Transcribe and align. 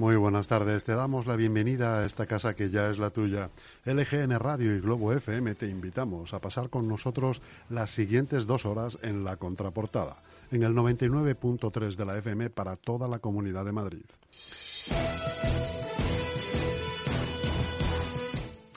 Muy 0.00 0.16
buenas 0.16 0.48
tardes. 0.48 0.82
Te 0.82 0.94
damos 0.94 1.26
la 1.26 1.36
bienvenida 1.36 1.98
a 1.98 2.06
esta 2.06 2.24
casa 2.24 2.56
que 2.56 2.70
ya 2.70 2.88
es 2.88 2.96
la 2.96 3.10
tuya. 3.10 3.50
LGN 3.84 4.38
Radio 4.38 4.74
y 4.74 4.80
Globo 4.80 5.12
FM 5.12 5.54
te 5.56 5.66
invitamos 5.66 6.32
a 6.32 6.40
pasar 6.40 6.70
con 6.70 6.88
nosotros 6.88 7.42
las 7.68 7.90
siguientes 7.90 8.46
dos 8.46 8.64
horas 8.64 8.96
en 9.02 9.24
la 9.24 9.36
contraportada, 9.36 10.22
en 10.52 10.62
el 10.62 10.72
99.3 10.72 11.96
de 11.96 12.04
la 12.06 12.16
FM 12.16 12.48
para 12.48 12.76
toda 12.76 13.08
la 13.08 13.18
Comunidad 13.18 13.66
de 13.66 13.72
Madrid. 13.72 14.06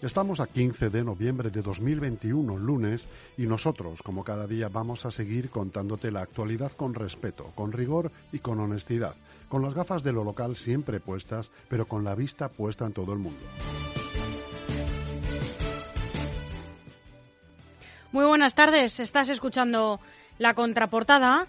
Estamos 0.03 0.41
a 0.41 0.47
15 0.47 0.89
de 0.89 1.05
noviembre 1.05 1.49
de 1.49 1.61
2021, 1.61 2.57
lunes, 2.57 3.07
y 3.37 3.43
nosotros, 3.43 4.03
como 4.03 4.25
cada 4.25 4.47
día, 4.47 4.67
vamos 4.67 5.05
a 5.05 5.11
seguir 5.11 5.49
contándote 5.49 6.11
la 6.11 6.21
actualidad 6.21 6.73
con 6.73 6.93
respeto, 6.93 7.53
con 7.55 7.71
rigor 7.71 8.11
y 8.33 8.39
con 8.39 8.59
honestidad, 8.59 9.15
con 9.53 9.61
las 9.61 9.75
gafas 9.75 10.01
de 10.01 10.11
lo 10.11 10.23
local 10.23 10.55
siempre 10.55 10.99
puestas, 10.99 11.51
pero 11.69 11.85
con 11.85 12.03
la 12.03 12.15
vista 12.15 12.49
puesta 12.49 12.87
en 12.87 12.93
todo 12.93 13.13
el 13.13 13.19
mundo. 13.19 13.39
Muy 18.11 18.25
buenas 18.25 18.55
tardes, 18.55 18.99
estás 18.99 19.29
escuchando 19.29 19.99
la 20.39 20.55
contraportada 20.55 21.45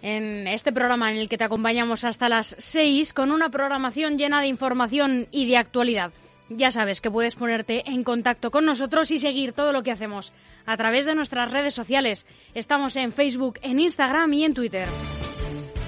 en 0.00 0.48
este 0.48 0.72
programa 0.72 1.12
en 1.12 1.18
el 1.18 1.28
que 1.28 1.36
te 1.36 1.44
acompañamos 1.44 2.04
hasta 2.04 2.30
las 2.30 2.56
6 2.58 3.12
con 3.12 3.30
una 3.30 3.50
programación 3.50 4.16
llena 4.16 4.40
de 4.40 4.46
información 4.46 5.28
y 5.30 5.46
de 5.46 5.58
actualidad. 5.58 6.10
Ya 6.48 6.70
sabes 6.70 7.02
que 7.02 7.10
puedes 7.10 7.34
ponerte 7.34 7.82
en 7.86 8.02
contacto 8.02 8.50
con 8.50 8.64
nosotros 8.64 9.10
y 9.10 9.18
seguir 9.18 9.52
todo 9.52 9.74
lo 9.74 9.82
que 9.82 9.90
hacemos 9.90 10.32
a 10.64 10.78
través 10.78 11.04
de 11.04 11.14
nuestras 11.14 11.50
redes 11.50 11.74
sociales. 11.74 12.26
Estamos 12.54 12.96
en 12.96 13.12
Facebook, 13.12 13.58
en 13.60 13.78
Instagram 13.78 14.32
y 14.32 14.44
en 14.44 14.54
Twitter. 14.54 14.88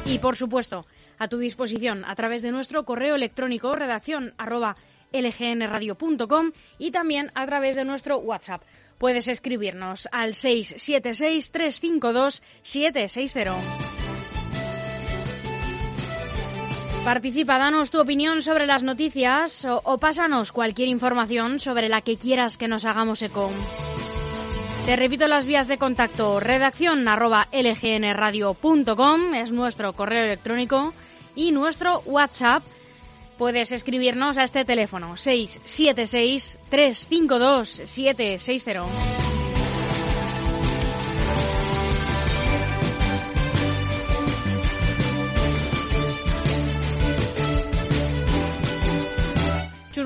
Y 0.04 0.18
por 0.18 0.36
supuesto, 0.36 0.84
a 1.18 1.28
tu 1.28 1.38
disposición 1.38 2.04
a 2.04 2.14
través 2.14 2.42
de 2.42 2.52
nuestro 2.52 2.84
correo 2.84 3.14
electrónico 3.14 3.74
redacción 3.74 4.34
arroba 4.38 4.76
lgnradio.com 5.12 6.52
y 6.78 6.90
también 6.90 7.30
a 7.34 7.46
través 7.46 7.76
de 7.76 7.84
nuestro 7.84 8.18
WhatsApp. 8.18 8.62
Puedes 8.98 9.28
escribirnos 9.28 10.08
al 10.12 10.34
676 10.34 11.50
352 11.50 12.42
760. 12.62 13.54
Participa, 17.04 17.58
danos 17.58 17.90
tu 17.90 18.00
opinión 18.00 18.42
sobre 18.42 18.66
las 18.66 18.82
noticias 18.82 19.66
o, 19.66 19.98
pásanos 19.98 20.52
cualquier 20.52 20.88
información 20.88 21.60
sobre 21.60 21.90
la 21.90 22.00
que 22.00 22.16
quieras 22.16 22.56
que 22.56 22.66
nos 22.66 22.86
hagamos 22.86 23.20
eco. 23.20 23.50
Te 24.86 24.96
repito 24.96 25.26
las 25.28 25.46
vías 25.46 25.66
de 25.66 25.78
contacto. 25.78 26.40
Redacción 26.40 27.04
lgnradio.com 27.52 29.34
es 29.34 29.50
nuestro 29.50 29.94
correo 29.94 30.24
electrónico 30.24 30.92
y 31.34 31.52
nuestro 31.52 32.02
WhatsApp. 32.04 32.62
Puedes 33.38 33.72
escribirnos 33.72 34.36
a 34.36 34.44
este 34.44 34.66
teléfono 34.66 35.16
676 35.16 36.58
352 36.68 37.68
760. 37.68 39.34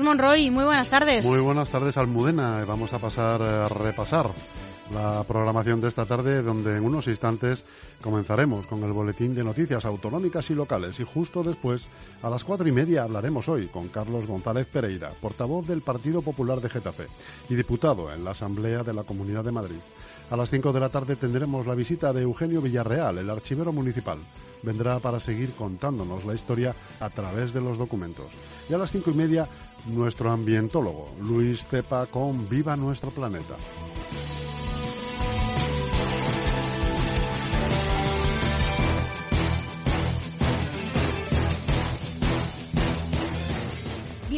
Monroy, 0.09 0.49
muy 0.49 0.63
buenas 0.63 0.89
tardes. 0.89 1.23
Muy 1.23 1.39
buenas 1.39 1.69
tardes, 1.69 1.95
Almudena. 1.95 2.65
Vamos 2.65 2.93
a 2.93 2.99
pasar 2.99 3.43
a 3.43 3.69
repasar 3.69 4.25
la 4.93 5.23
programación 5.23 5.81
de 5.81 5.89
esta 5.89 6.05
tarde, 6.05 6.41
donde 6.41 6.77
en 6.77 6.83
unos 6.83 7.07
instantes 7.07 7.63
comenzaremos 8.01 8.65
con 8.65 8.83
el 8.83 8.91
boletín 8.91 9.35
de 9.35 9.43
noticias 9.43 9.85
autonómicas 9.85 10.49
y 10.49 10.55
locales. 10.55 10.99
Y 10.99 11.03
justo 11.03 11.43
después, 11.43 11.87
a 12.21 12.29
las 12.29 12.43
cuatro 12.43 12.67
y 12.67 12.71
media, 12.71 13.03
hablaremos 13.03 13.47
hoy 13.49 13.67
con 13.67 13.89
Carlos 13.89 14.25
González 14.25 14.65
Pereira, 14.65 15.11
portavoz 15.21 15.67
del 15.67 15.81
Partido 15.81 16.21
Popular 16.21 16.61
de 16.61 16.69
Getafe 16.69 17.07
y 17.49 17.55
diputado 17.55 18.11
en 18.13 18.23
la 18.23 18.31
Asamblea 18.31 18.83
de 18.83 18.93
la 18.93 19.03
Comunidad 19.03 19.43
de 19.43 19.51
Madrid. 19.51 19.79
A 20.29 20.37
las 20.37 20.49
cinco 20.49 20.73
de 20.73 20.79
la 20.79 20.89
tarde 20.89 21.15
tendremos 21.15 21.65
la 21.65 21.75
visita 21.75 22.13
de 22.13 22.21
Eugenio 22.21 22.61
Villarreal, 22.61 23.17
el 23.17 23.29
archivero 23.29 23.71
municipal 23.71 24.19
vendrá 24.61 24.99
para 24.99 25.19
seguir 25.19 25.53
contándonos 25.53 26.25
la 26.25 26.35
historia 26.35 26.75
a 26.99 27.09
través 27.09 27.53
de 27.53 27.61
los 27.61 27.77
documentos. 27.77 28.27
Y 28.69 28.73
a 28.73 28.77
las 28.77 28.91
cinco 28.91 29.11
y 29.11 29.13
media, 29.13 29.47
nuestro 29.87 30.31
ambientólogo, 30.31 31.13
Luis 31.21 31.65
Tepa, 31.65 32.05
con 32.07 32.47
Viva 32.49 32.75
Nuestro 32.75 33.09
Planeta. 33.09 33.55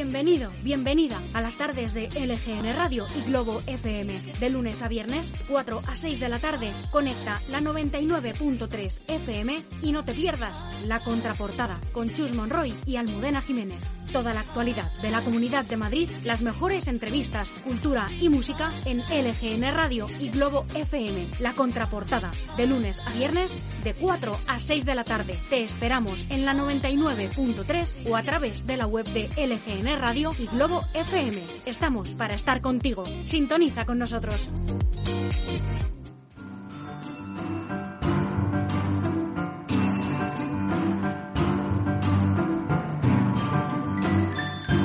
Bienvenido, 0.04 0.50
bienvenida 0.64 1.22
a 1.32 1.42
las 1.42 1.58
tardes 1.58 1.94
de 1.94 2.08
LGN 2.08 2.74
Radio 2.76 3.06
y 3.16 3.22
Globo 3.30 3.62
FM. 3.68 4.34
De 4.40 4.50
lunes 4.50 4.82
a 4.82 4.88
viernes, 4.88 5.32
4 5.48 5.80
a 5.86 5.96
6 5.96 6.20
de 6.20 6.28
la 6.28 6.40
tarde, 6.40 6.74
conecta 6.90 7.40
la 7.52 7.60
99.3 7.60 9.02
FM 9.08 9.64
y 9.84 9.92
no 9.92 10.04
te 10.04 10.16
pierdas 10.16 10.66
la 10.88 11.02
contraportada 11.02 11.80
con 11.92 12.10
Chus 12.10 12.34
Monroy 12.34 12.74
y 12.88 12.96
Almudena 12.96 13.44
Jiménez. 13.44 13.80
Toda 14.12 14.34
la 14.34 14.42
actualidad 14.42 14.92
de 15.02 15.10
la 15.10 15.22
Comunidad 15.22 15.64
de 15.64 15.78
Madrid, 15.78 16.10
las 16.26 16.42
mejores 16.42 16.90
entrevistas, 16.90 17.50
cultura 17.64 18.08
y 18.20 18.28
música 18.28 18.70
en 18.84 19.00
LGN 19.00 19.74
Radio 19.74 20.08
y 20.20 20.30
Globo 20.30 20.66
FM. 20.76 21.28
La 21.40 21.54
contraportada, 21.54 22.32
de 22.58 22.68
lunes 22.68 23.00
a 23.06 23.14
viernes, 23.14 23.58
de 23.86 23.94
4 23.94 24.38
a 24.48 24.60
6 24.60 24.84
de 24.84 24.96
la 24.96 25.06
tarde. 25.06 25.40
Te 25.50 25.64
esperamos 25.64 26.26
en 26.30 26.44
la 26.44 26.54
99.3 26.54 28.10
o 28.10 28.18
a 28.18 28.24
través 28.24 28.68
de 28.68 28.76
la 28.76 28.86
web 28.86 29.06
de 29.06 29.30
LGN 29.38 29.91
Radio 29.96 30.32
y 30.38 30.48
Globo 30.48 30.86
FM. 30.94 31.42
Estamos 31.66 32.10
para 32.12 32.34
estar 32.34 32.62
contigo. 32.62 33.06
Sintoniza 33.26 33.86
con 33.86 34.00
nosotros. 34.00 34.50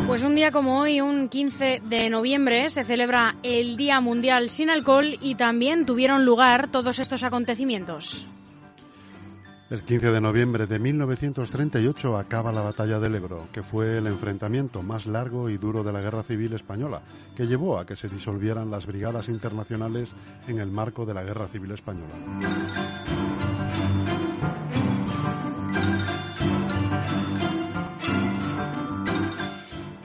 Pues 0.07 0.25
un 0.25 0.35
día 0.35 0.51
como 0.51 0.81
hoy, 0.81 1.01
un 1.01 1.29
15 1.29 1.83
de 1.85 2.09
noviembre, 2.09 2.71
se 2.71 2.85
celebra 2.85 3.37
el 3.43 3.77
Día 3.77 4.01
Mundial 4.01 4.49
sin 4.49 4.71
Alcohol 4.71 5.19
y 5.21 5.35
también 5.35 5.85
tuvieron 5.85 6.25
lugar 6.25 6.71
todos 6.71 7.01
estos 7.01 7.23
acontecimientos. 7.23 8.27
El 9.69 9.83
15 9.83 10.13
de 10.13 10.21
noviembre 10.21 10.69
de 10.69 10.79
1938 10.79 12.17
acaba 12.17 12.53
la 12.53 12.63
Batalla 12.63 13.01
del 13.01 13.17
Ebro, 13.17 13.49
que 13.53 13.65
fue 13.65 13.99
el 13.99 14.07
enfrentamiento 14.07 14.81
más 14.81 15.07
largo 15.07 15.51
y 15.51 15.57
duro 15.57 15.83
de 15.83 15.93
la 15.93 16.01
Guerra 16.01 16.23
Civil 16.23 16.53
Española, 16.53 17.03
que 17.37 17.49
llevó 17.49 17.77
a 17.77 17.85
que 17.85 17.97
se 17.97 18.09
disolvieran 18.09 18.71
las 18.71 18.87
brigadas 18.87 19.29
internacionales 19.29 20.11
en 20.47 20.59
el 20.59 20.71
marco 20.71 21.05
de 21.05 21.15
la 21.15 21.25
Guerra 21.25 21.49
Civil 21.49 21.73
Española. 21.73 22.15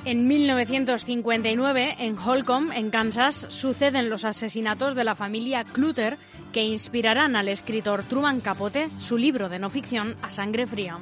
En 0.04 0.28
1959, 0.28 1.98
en 2.00 2.18
Holcomb, 2.18 2.72
en 2.74 2.90
Kansas, 2.90 3.46
suceden 3.50 4.10
los 4.10 4.26
asesinatos 4.26 4.96
de 4.96 5.04
la 5.04 5.14
familia 5.14 5.64
Clutter 5.64 6.18
que 6.52 6.64
inspirarán 6.64 7.36
al 7.36 7.48
escritor 7.48 8.04
Truman 8.04 8.42
Capote 8.42 8.90
su 9.00 9.18
libro 9.18 9.50
de 9.50 9.60
no 9.60 9.70
ficción 9.70 10.16
A 10.22 10.30
Sangre 10.30 10.68
Fría. 10.68 10.98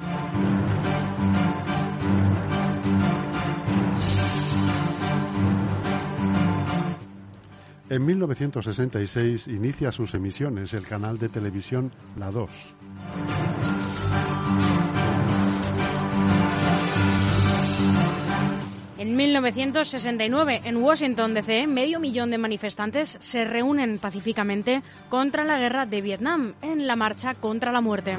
En 7.90 8.06
1966 8.06 9.48
inicia 9.48 9.90
sus 9.90 10.14
emisiones 10.14 10.74
el 10.74 10.86
canal 10.86 11.18
de 11.18 11.28
televisión 11.28 11.90
La 12.16 12.30
2. 12.30 12.48
En 19.00 19.16
1969, 19.16 20.60
en 20.64 20.76
Washington, 20.76 21.32
D.C., 21.32 21.66
medio 21.66 21.98
millón 21.98 22.30
de 22.30 22.36
manifestantes 22.36 23.16
se 23.18 23.46
reúnen 23.46 23.96
pacíficamente 23.96 24.82
contra 25.08 25.42
la 25.42 25.58
guerra 25.58 25.86
de 25.86 26.02
Vietnam 26.02 26.52
en 26.60 26.86
la 26.86 26.96
marcha 26.96 27.32
contra 27.32 27.72
la 27.72 27.80
muerte. 27.80 28.18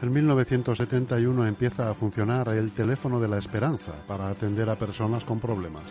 En 0.00 0.10
1971 0.10 1.46
empieza 1.46 1.90
a 1.90 1.94
funcionar 1.94 2.48
el 2.48 2.72
teléfono 2.72 3.20
de 3.20 3.28
la 3.28 3.36
esperanza 3.36 3.92
para 4.06 4.28
atender 4.30 4.70
a 4.70 4.76
personas 4.76 5.22
con 5.24 5.38
problemas. 5.38 5.82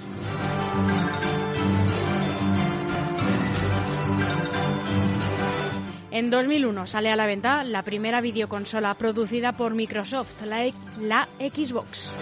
En 6.16 6.30
2001 6.30 6.88
sale 6.88 7.12
a 7.12 7.18
la 7.18 7.26
venta 7.26 7.66
la 7.66 7.84
primera 7.84 8.22
videoconsola 8.22 8.94
producida 8.94 9.52
por 9.52 9.74
Microsoft, 9.76 10.44
la, 10.46 10.64
la 11.02 11.28
Xbox. 11.40 12.16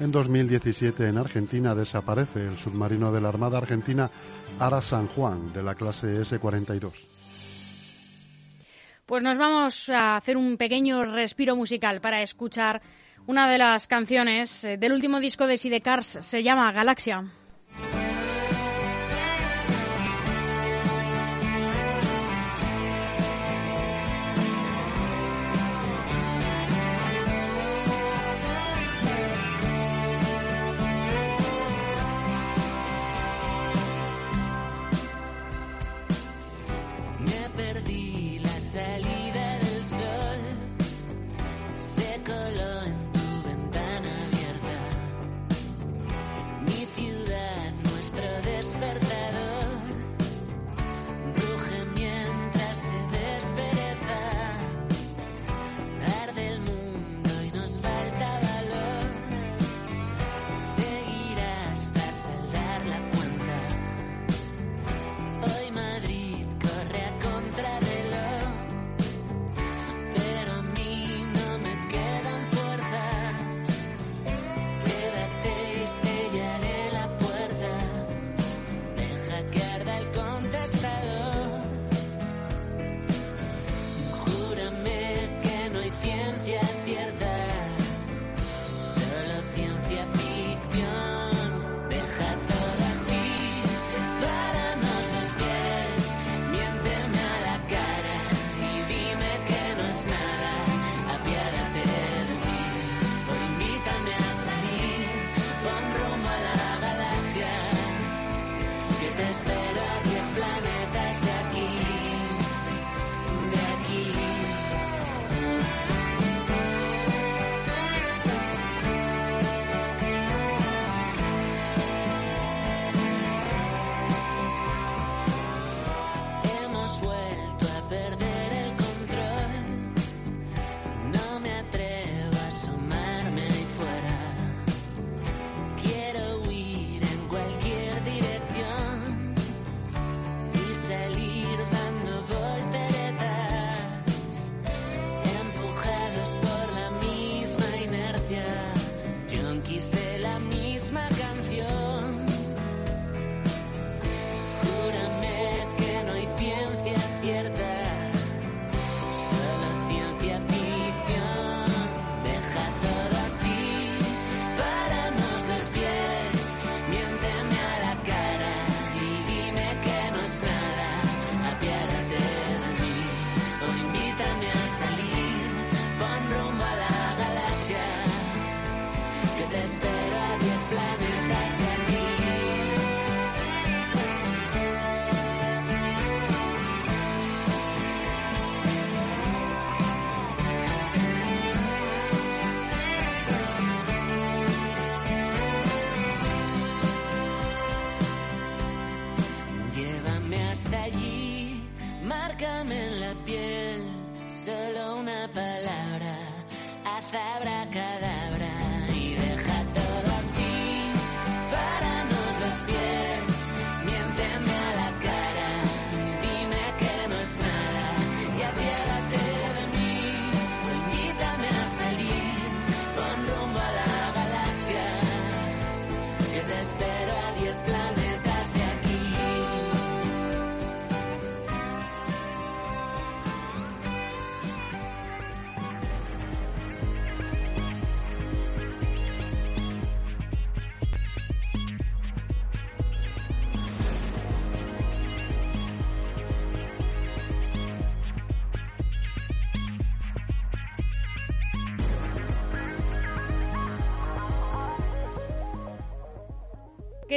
En 0.00 0.10
2017 0.10 1.08
en 1.08 1.18
Argentina 1.18 1.74
desaparece 1.74 2.46
el 2.46 2.56
submarino 2.56 3.12
de 3.12 3.20
la 3.20 3.28
Armada 3.28 3.58
Argentina 3.58 4.10
Ara 4.58 4.80
San 4.80 5.08
Juan 5.08 5.52
de 5.52 5.62
la 5.62 5.74
clase 5.74 6.22
S-42. 6.22 6.92
Pues 9.04 9.22
nos 9.22 9.36
vamos 9.36 9.90
a 9.90 10.16
hacer 10.16 10.38
un 10.38 10.56
pequeño 10.56 11.02
respiro 11.02 11.54
musical 11.54 12.00
para 12.00 12.22
escuchar 12.22 12.80
una 13.26 13.46
de 13.52 13.58
las 13.58 13.88
canciones 13.88 14.64
eh, 14.64 14.78
del 14.78 14.94
último 14.94 15.20
disco 15.20 15.46
de 15.46 15.58
Sidecars. 15.58 16.06
Se 16.22 16.42
llama 16.42 16.72
Galaxia. 16.72 17.30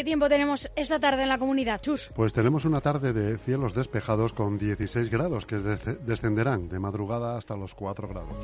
Tiempo 0.05 0.29
tenemos 0.29 0.71
esta 0.77 0.99
tarde 0.99 1.23
en 1.23 1.29
la 1.29 1.37
comunidad, 1.37 1.81
Chus? 1.81 2.11
Pues 2.15 2.31
tenemos 2.31 2.63
una 2.63 2.79
tarde 2.79 3.11
de 3.11 3.37
cielos 3.37 3.73
despejados 3.73 4.31
con 4.31 4.57
16 4.57 5.09
grados 5.09 5.45
que 5.45 5.57
descenderán 5.57 6.69
de 6.69 6.79
madrugada 6.79 7.37
hasta 7.37 7.57
los 7.57 7.75
4 7.75 8.07
grados. 8.07 8.35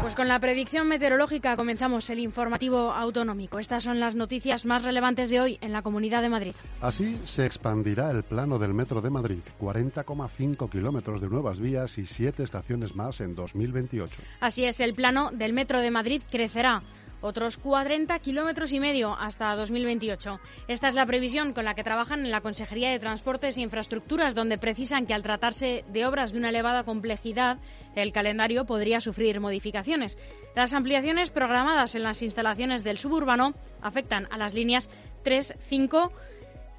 Pues 0.00 0.14
con 0.16 0.26
la 0.26 0.40
predicción 0.40 0.88
meteorológica 0.88 1.54
comenzamos 1.54 2.08
el 2.08 2.20
informativo 2.20 2.92
autonómico. 2.92 3.58
Estas 3.58 3.84
son 3.84 4.00
las 4.00 4.14
noticias 4.14 4.64
más 4.64 4.82
relevantes 4.82 5.28
de 5.28 5.38
hoy 5.38 5.58
en 5.60 5.70
la 5.74 5.82
Comunidad 5.82 6.22
de 6.22 6.30
Madrid. 6.30 6.54
Así 6.80 7.20
se 7.26 7.44
expandirá 7.44 8.10
el 8.10 8.22
plano 8.22 8.58
del 8.58 8.72
Metro 8.72 9.02
de 9.02 9.10
Madrid, 9.10 9.40
40,5 9.60 10.70
kilómetros 10.70 11.20
de 11.20 11.28
nuevas 11.28 11.60
vías 11.60 11.98
y 11.98 12.06
7 12.06 12.42
estaciones 12.42 12.96
más 12.96 13.20
en 13.20 13.34
2028. 13.34 14.22
Así 14.40 14.64
es, 14.64 14.80
el 14.80 14.94
plano 14.94 15.30
del 15.30 15.52
Metro 15.52 15.82
de 15.82 15.90
Madrid 15.90 16.22
crecerá 16.30 16.82
otros 17.20 17.58
40 17.58 18.18
kilómetros 18.20 18.72
y 18.72 18.80
medio 18.80 19.14
hasta 19.14 19.54
2028. 19.56 20.40
Esta 20.68 20.88
es 20.88 20.94
la 20.94 21.06
previsión 21.06 21.52
con 21.52 21.64
la 21.64 21.74
que 21.74 21.84
trabajan 21.84 22.24
en 22.24 22.30
la 22.30 22.40
Consejería 22.40 22.90
de 22.90 22.98
Transportes 22.98 23.56
e 23.56 23.62
Infraestructuras, 23.62 24.34
donde 24.34 24.58
precisan 24.58 25.06
que 25.06 25.14
al 25.14 25.22
tratarse 25.22 25.84
de 25.88 26.06
obras 26.06 26.32
de 26.32 26.38
una 26.38 26.50
elevada 26.50 26.84
complejidad, 26.84 27.58
el 27.94 28.12
calendario 28.12 28.64
podría 28.64 29.00
sufrir 29.00 29.40
modificaciones. 29.40 30.18
Las 30.54 30.74
ampliaciones 30.74 31.30
programadas 31.30 31.94
en 31.94 32.02
las 32.02 32.22
instalaciones 32.22 32.84
del 32.84 32.98
suburbano 32.98 33.54
afectan 33.80 34.28
a 34.30 34.38
las 34.38 34.54
líneas 34.54 34.90
3, 35.24 35.54
5, 35.60 36.12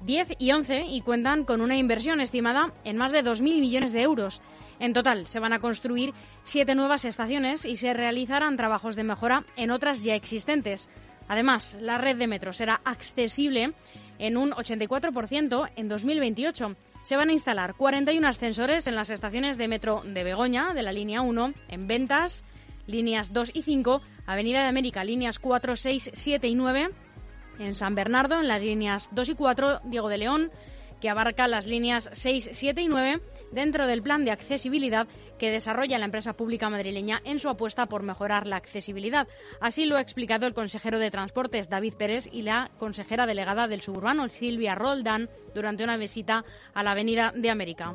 10 0.00 0.28
y 0.38 0.52
11 0.52 0.86
y 0.86 1.00
cuentan 1.02 1.44
con 1.44 1.60
una 1.60 1.76
inversión 1.76 2.20
estimada 2.20 2.72
en 2.84 2.96
más 2.96 3.12
de 3.12 3.22
2.000 3.22 3.42
millones 3.60 3.92
de 3.92 4.02
euros. 4.02 4.40
En 4.80 4.94
total, 4.94 5.26
se 5.26 5.38
van 5.38 5.52
a 5.52 5.60
construir 5.60 6.14
siete 6.42 6.74
nuevas 6.74 7.04
estaciones 7.04 7.66
y 7.66 7.76
se 7.76 7.92
realizarán 7.92 8.56
trabajos 8.56 8.96
de 8.96 9.04
mejora 9.04 9.44
en 9.56 9.70
otras 9.70 10.02
ya 10.02 10.14
existentes. 10.14 10.88
Además, 11.28 11.78
la 11.80 11.98
red 11.98 12.16
de 12.16 12.26
metro 12.26 12.52
será 12.52 12.80
accesible 12.84 13.74
en 14.18 14.36
un 14.36 14.50
84% 14.50 15.70
en 15.76 15.88
2028. 15.88 16.76
Se 17.02 17.16
van 17.16 17.28
a 17.28 17.32
instalar 17.32 17.74
41 17.74 18.26
ascensores 18.26 18.86
en 18.86 18.94
las 18.94 19.10
estaciones 19.10 19.58
de 19.58 19.68
metro 19.68 20.02
de 20.04 20.24
Begoña, 20.24 20.72
de 20.72 20.82
la 20.82 20.92
línea 20.92 21.20
1, 21.20 21.54
en 21.68 21.86
Ventas, 21.86 22.42
líneas 22.86 23.32
2 23.32 23.52
y 23.54 23.62
5, 23.62 24.00
Avenida 24.26 24.62
de 24.62 24.68
América, 24.68 25.04
líneas 25.04 25.38
4, 25.38 25.76
6, 25.76 26.10
7 26.12 26.48
y 26.48 26.54
9, 26.54 26.90
en 27.58 27.74
San 27.74 27.94
Bernardo, 27.94 28.40
en 28.40 28.48
las 28.48 28.62
líneas 28.62 29.08
2 29.12 29.28
y 29.28 29.34
4, 29.34 29.80
Diego 29.84 30.08
de 30.08 30.18
León, 30.18 30.50
que 31.00 31.08
abarca 31.08 31.48
las 31.48 31.66
líneas 31.66 32.10
6, 32.12 32.50
7 32.52 32.82
y 32.82 32.88
9 32.88 33.20
dentro 33.52 33.86
del 33.86 34.02
plan 34.02 34.24
de 34.24 34.30
accesibilidad 34.30 35.08
que 35.38 35.50
desarrolla 35.50 35.98
la 35.98 36.04
empresa 36.04 36.34
pública 36.34 36.68
madrileña 36.68 37.20
en 37.24 37.38
su 37.38 37.48
apuesta 37.48 37.86
por 37.86 38.02
mejorar 38.02 38.46
la 38.46 38.56
accesibilidad. 38.56 39.26
Así 39.60 39.86
lo 39.86 39.96
ha 39.96 40.00
explicado 40.00 40.46
el 40.46 40.54
consejero 40.54 40.98
de 40.98 41.10
Transportes 41.10 41.68
David 41.68 41.94
Pérez 41.94 42.28
y 42.30 42.42
la 42.42 42.70
consejera 42.78 43.26
delegada 43.26 43.66
del 43.66 43.82
suburbano 43.82 44.28
Silvia 44.28 44.74
Roldán 44.74 45.30
durante 45.54 45.84
una 45.84 45.96
visita 45.96 46.44
a 46.74 46.82
la 46.82 46.92
Avenida 46.92 47.32
de 47.34 47.50
América. 47.50 47.94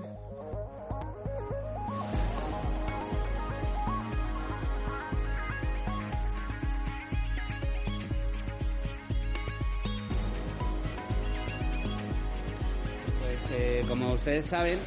Eh, 13.58 13.86
como 13.88 14.12
ustedes 14.12 14.46
saben, 14.46 14.78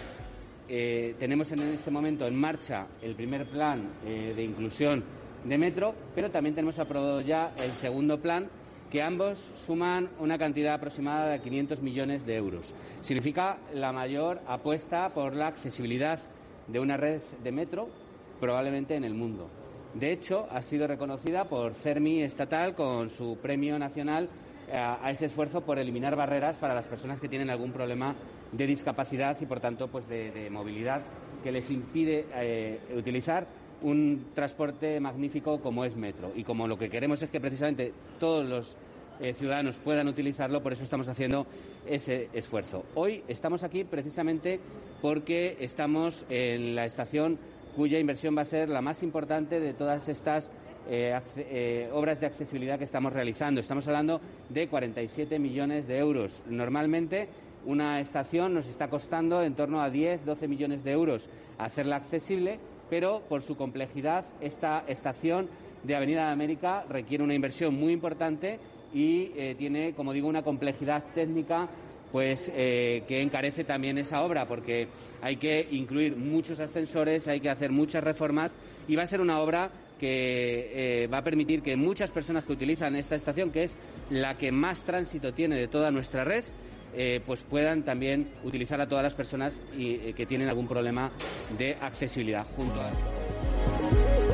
eh, 0.69 1.15
tenemos 1.19 1.51
en 1.53 1.61
este 1.61 1.91
momento 1.91 2.27
en 2.27 2.39
marcha 2.39 2.87
el 3.01 3.15
primer 3.15 3.47
plan 3.49 3.93
eh, 4.05 4.35
de 4.37 4.45
inclusión 4.45 5.03
de 5.43 5.57
metro, 5.57 5.95
pero 6.15 6.31
también 6.31 6.55
tenemos 6.55 6.79
aprobado 6.79 7.23
ya 7.23 7.55
el 7.65 7.71
segundo 7.71 8.21
plan, 8.21 8.51
que 8.91 9.01
ambos 9.01 9.39
suman 9.67 10.11
una 10.19 10.37
cantidad 10.37 10.75
aproximada 10.75 11.31
de 11.31 11.41
500 11.41 11.81
millones 11.81 12.27
de 12.27 12.37
euros. 12.37 12.75
Significa 13.01 13.57
la 13.73 13.91
mayor 13.91 14.43
apuesta 14.47 15.15
por 15.15 15.35
la 15.35 15.47
accesibilidad 15.47 16.21
de 16.67 16.79
una 16.79 16.99
red 16.99 17.23
de 17.43 17.53
metro 17.53 17.89
probablemente 18.39 18.97
en 18.97 19.05
el 19.05 19.15
mundo. 19.15 19.49
De 19.95 20.13
hecho, 20.13 20.47
ha 20.51 20.61
sido 20.61 20.87
reconocida 20.87 21.49
por 21.49 21.73
CERMI 21.73 22.23
estatal 22.23 22.75
con 22.75 23.09
su 23.09 23.39
premio 23.41 23.79
nacional 23.79 24.29
a, 24.73 25.11
ese 25.11 25.27
esfuerzo 25.27 25.63
por 25.63 25.79
eliminar 25.79 26.17
barreras 26.17 26.57
para 26.57 26.75
las 26.75 26.87
personas 26.87 27.21
que 27.21 27.29
tienen 27.29 27.51
algún 27.51 27.73
problema 27.73 28.15
de 28.53 28.67
discapacidad 28.67 29.37
y, 29.41 29.47
por 29.47 29.61
tanto, 29.61 29.89
pues 29.89 30.09
de, 30.09 30.49
movilidad 30.51 31.03
que 31.43 31.53
les 31.53 31.71
impide 31.71 32.27
eh, 32.35 32.81
utilizar 32.97 33.47
un 33.83 34.29
transporte 34.35 34.99
magnífico 35.01 35.61
como 35.61 35.85
es 35.85 35.95
metro. 35.97 36.33
Y 36.35 36.43
como 36.43 36.67
lo 36.67 36.79
que 36.79 36.91
queremos 36.91 37.23
es 37.23 37.31
que 37.31 37.41
precisamente 37.41 37.93
todos 38.19 38.49
los 38.49 38.77
eh, 39.21 39.35
ciudadanos 39.35 39.77
puedan 39.77 40.09
utilizarlo, 40.09 40.63
por 40.63 40.73
eso 40.73 40.85
estamos 40.85 41.09
haciendo 41.09 41.47
ese 41.87 42.29
esfuerzo. 42.33 42.85
Hoy 42.95 43.23
estamos 43.29 43.63
aquí 43.63 43.85
precisamente 43.85 44.61
porque 45.03 45.57
estamos 45.61 46.27
en 46.29 46.75
la 46.75 46.85
estación 46.85 47.39
cuya 47.77 47.99
inversión 47.99 48.37
va 48.37 48.43
a 48.43 48.45
ser 48.45 48.69
la 48.69 48.83
más 48.83 49.03
importante 49.03 49.61
de 49.61 49.73
todas 49.73 50.09
estas 50.09 50.51
eh, 50.91 51.21
eh, 51.37 51.91
obras 51.93 52.19
de 52.19 52.27
accesibilidad 52.27 52.79
que 52.79 52.85
estamos 52.85 53.13
realizando. 53.13 53.61
Estamos 53.61 53.87
hablando 53.89 54.23
de 54.49 54.69
47 54.69 55.39
millones 55.39 55.87
de 55.87 55.99
euros. 55.99 56.43
Normalmente 56.47 57.29
una 57.67 58.01
estación 58.01 58.55
nos 58.55 58.67
está 58.69 58.89
costando 58.89 59.43
en 59.43 59.55
torno 59.55 59.83
a 59.83 59.91
10, 59.91 60.25
12 60.25 60.49
millones 60.49 60.85
de 60.85 60.93
euros 60.93 61.29
hacerla 61.59 61.97
accesible, 61.97 62.59
pero 62.89 63.21
por 63.29 63.43
su 63.43 63.55
complejidad 63.55 64.25
esta 64.41 64.85
estación 64.89 65.51
de 65.83 65.95
Avenida 65.95 66.27
de 66.27 66.33
América 66.33 66.87
requiere 66.89 67.23
una 67.23 67.35
inversión 67.35 67.75
muy 67.75 67.93
importante 67.93 68.59
y 68.95 69.33
eh, 69.37 69.55
tiene, 69.59 69.93
como 69.93 70.15
digo, 70.15 70.27
una 70.27 70.43
complejidad 70.43 71.05
técnica 71.15 71.69
pues 72.11 72.51
que 72.51 73.21
encarece 73.21 73.65
también 73.65 73.99
esa 73.99 74.23
obra 74.23 74.49
porque 74.49 74.89
hay 75.21 75.37
que 75.37 75.69
incluir 75.73 76.17
muchos 76.17 76.59
ascensores, 76.59 77.29
hay 77.29 77.41
que 77.41 77.51
hacer 77.51 77.71
muchas 77.71 78.03
reformas 78.03 78.57
y 78.89 78.97
va 78.97 79.03
a 79.03 79.07
ser 79.07 79.21
una 79.21 79.41
obra 79.41 79.71
que 79.99 81.03
eh, 81.05 81.07
va 81.09 81.19
a 81.19 81.25
permitir 81.25 81.63
que 81.63 81.77
muchas 81.77 82.11
personas 82.11 82.45
que 82.45 82.53
utilizan 82.53 82.97
esta 82.97 83.15
estación, 83.15 83.51
que 83.51 83.65
es 83.65 83.77
la 84.11 84.37
que 84.37 84.53
más 84.53 84.83
tránsito 84.85 85.35
tiene 85.35 85.57
de 85.57 85.69
toda 85.69 85.91
nuestra 85.91 86.25
red, 86.25 86.45
eh, 86.95 87.21
pues 87.27 87.43
puedan 87.43 87.83
también 87.85 88.31
utilizar 88.45 88.81
a 88.81 88.89
todas 88.89 89.05
las 89.05 89.15
personas 89.15 89.61
y, 89.77 89.95
eh, 89.95 90.15
que 90.17 90.27
tienen 90.27 90.49
algún 90.49 90.67
problema 90.67 91.11
de 91.59 91.77
accesibilidad 91.81 92.47
junto 92.57 92.81
a 92.81 94.28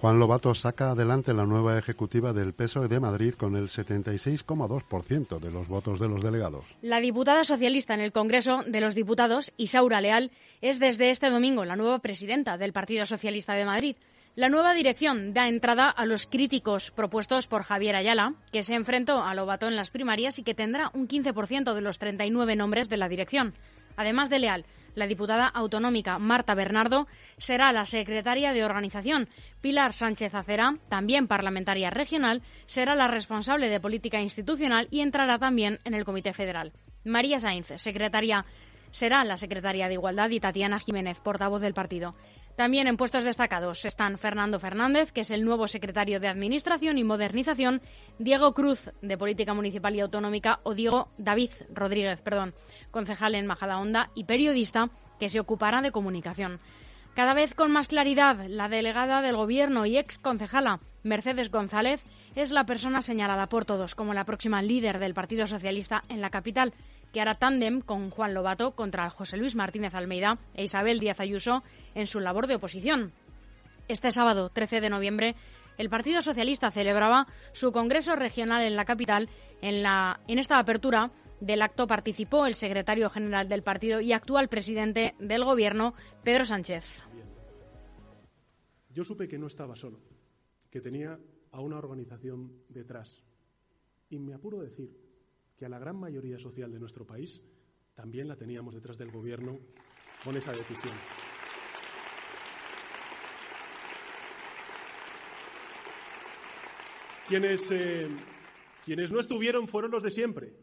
Juan 0.00 0.18
Lobato 0.18 0.54
saca 0.54 0.92
adelante 0.92 1.34
la 1.34 1.44
nueva 1.44 1.76
ejecutiva 1.76 2.32
del 2.32 2.54
PSOE 2.54 2.88
de 2.88 3.00
Madrid 3.00 3.34
con 3.34 3.54
el 3.54 3.68
76,2% 3.68 5.38
de 5.38 5.50
los 5.50 5.68
votos 5.68 6.00
de 6.00 6.08
los 6.08 6.22
delegados. 6.22 6.64
La 6.80 7.00
diputada 7.00 7.44
socialista 7.44 7.92
en 7.92 8.00
el 8.00 8.10
Congreso 8.10 8.62
de 8.66 8.80
los 8.80 8.94
Diputados, 8.94 9.52
Isaura 9.58 10.00
Leal, 10.00 10.30
es 10.62 10.78
desde 10.78 11.10
este 11.10 11.28
domingo 11.28 11.66
la 11.66 11.76
nueva 11.76 11.98
presidenta 11.98 12.56
del 12.56 12.72
Partido 12.72 13.04
Socialista 13.04 13.52
de 13.52 13.66
Madrid. 13.66 13.96
La 14.36 14.48
nueva 14.48 14.72
dirección 14.72 15.34
da 15.34 15.48
entrada 15.48 15.90
a 15.90 16.06
los 16.06 16.26
críticos 16.26 16.90
propuestos 16.92 17.46
por 17.46 17.62
Javier 17.62 17.94
Ayala, 17.94 18.36
que 18.52 18.62
se 18.62 18.76
enfrentó 18.76 19.22
a 19.22 19.34
Lobato 19.34 19.68
en 19.68 19.76
las 19.76 19.90
primarias 19.90 20.38
y 20.38 20.42
que 20.42 20.54
tendrá 20.54 20.90
un 20.94 21.08
15% 21.08 21.74
de 21.74 21.82
los 21.82 21.98
39 21.98 22.56
nombres 22.56 22.88
de 22.88 22.96
la 22.96 23.10
dirección. 23.10 23.52
Además 23.96 24.30
de 24.30 24.38
Leal, 24.38 24.64
la 24.94 25.06
diputada 25.06 25.46
autonómica 25.46 26.18
Marta 26.18 26.54
Bernardo 26.54 27.06
será 27.38 27.72
la 27.72 27.84
secretaria 27.84 28.52
de 28.52 28.64
organización. 28.64 29.28
Pilar 29.60 29.92
Sánchez 29.92 30.34
Acera, 30.34 30.76
también 30.88 31.26
parlamentaria 31.26 31.90
regional, 31.90 32.42
será 32.66 32.94
la 32.94 33.08
responsable 33.08 33.68
de 33.68 33.80
política 33.80 34.20
institucional 34.20 34.88
y 34.90 35.00
entrará 35.00 35.38
también 35.38 35.80
en 35.84 35.94
el 35.94 36.04
Comité 36.04 36.32
Federal. 36.32 36.72
María 37.04 37.40
Sainz, 37.40 37.72
secretaria, 37.76 38.44
será 38.90 39.24
la 39.24 39.36
secretaria 39.36 39.88
de 39.88 39.94
Igualdad 39.94 40.30
y 40.30 40.40
Tatiana 40.40 40.78
Jiménez, 40.78 41.20
portavoz 41.20 41.62
del 41.62 41.74
partido. 41.74 42.14
También 42.56 42.86
en 42.86 42.96
puestos 42.96 43.24
destacados 43.24 43.84
están 43.84 44.18
Fernando 44.18 44.58
Fernández, 44.58 45.12
que 45.12 45.22
es 45.22 45.30
el 45.30 45.44
nuevo 45.44 45.66
secretario 45.66 46.20
de 46.20 46.28
Administración 46.28 46.98
y 46.98 47.04
Modernización, 47.04 47.80
Diego 48.18 48.52
Cruz, 48.52 48.90
de 49.00 49.16
Política 49.16 49.54
Municipal 49.54 49.94
y 49.94 50.00
Autonómica, 50.00 50.60
o 50.62 50.74
Diego 50.74 51.08
David 51.16 51.50
Rodríguez, 51.72 52.20
perdón, 52.20 52.54
concejal 52.90 53.34
en 53.34 53.46
Majadahonda 53.46 54.10
y 54.14 54.24
periodista, 54.24 54.90
que 55.18 55.28
se 55.28 55.40
ocupará 55.40 55.80
de 55.80 55.92
comunicación. 55.92 56.60
Cada 57.14 57.34
vez 57.34 57.54
con 57.54 57.72
más 57.72 57.88
claridad, 57.88 58.46
la 58.46 58.68
delegada 58.68 59.20
del 59.20 59.36
Gobierno 59.36 59.84
y 59.84 59.98
ex 59.98 60.18
concejala 60.18 60.80
Mercedes 61.02 61.50
González 61.50 62.04
es 62.34 62.50
la 62.50 62.66
persona 62.66 63.02
señalada 63.02 63.48
por 63.48 63.64
todos 63.64 63.94
como 63.94 64.14
la 64.14 64.24
próxima 64.24 64.62
líder 64.62 64.98
del 64.98 65.14
Partido 65.14 65.46
Socialista 65.46 66.04
en 66.08 66.20
la 66.20 66.30
capital 66.30 66.72
que 67.12 67.20
hará 67.20 67.36
tándem 67.36 67.80
con 67.80 68.10
Juan 68.10 68.34
Lobato 68.34 68.72
contra 68.72 69.10
José 69.10 69.36
Luis 69.36 69.56
Martínez 69.56 69.94
Almeida 69.94 70.38
e 70.54 70.64
Isabel 70.64 71.00
Díaz 71.00 71.20
Ayuso 71.20 71.62
en 71.94 72.06
su 72.06 72.20
labor 72.20 72.46
de 72.46 72.56
oposición. 72.56 73.12
Este 73.88 74.10
sábado, 74.10 74.50
13 74.50 74.80
de 74.80 74.90
noviembre, 74.90 75.34
el 75.76 75.88
Partido 75.88 76.22
Socialista 76.22 76.70
celebraba 76.70 77.26
su 77.52 77.72
Congreso 77.72 78.14
Regional 78.14 78.62
en 78.62 78.76
la 78.76 78.84
capital. 78.84 79.28
En, 79.60 79.82
la, 79.82 80.20
en 80.28 80.38
esta 80.38 80.58
apertura 80.58 81.10
del 81.40 81.62
acto 81.62 81.86
participó 81.86 82.46
el 82.46 82.54
secretario 82.54 83.10
general 83.10 83.48
del 83.48 83.62
partido 83.62 84.00
y 84.00 84.12
actual 84.12 84.48
presidente 84.48 85.14
del 85.18 85.44
Gobierno, 85.44 85.94
Pedro 86.22 86.44
Sánchez. 86.44 86.84
Yo 88.90 89.04
supe 89.04 89.28
que 89.28 89.38
no 89.38 89.46
estaba 89.46 89.76
solo, 89.76 90.00
que 90.70 90.80
tenía 90.80 91.18
a 91.50 91.60
una 91.60 91.78
organización 91.78 92.52
detrás. 92.68 93.24
Y 94.08 94.18
me 94.18 94.34
apuro 94.34 94.60
decir 94.60 95.09
que 95.60 95.66
a 95.66 95.68
la 95.68 95.78
gran 95.78 95.96
mayoría 95.96 96.38
social 96.38 96.72
de 96.72 96.80
nuestro 96.80 97.06
país 97.06 97.42
también 97.94 98.26
la 98.28 98.36
teníamos 98.36 98.74
detrás 98.74 98.96
del 98.96 99.10
Gobierno 99.10 99.60
con 100.24 100.34
esa 100.34 100.52
decisión. 100.52 100.94
Quienes, 107.28 107.70
eh, 107.72 108.08
Quienes 108.86 109.12
no 109.12 109.20
estuvieron 109.20 109.68
fueron 109.68 109.90
los 109.90 110.02
de 110.02 110.10
siempre, 110.10 110.54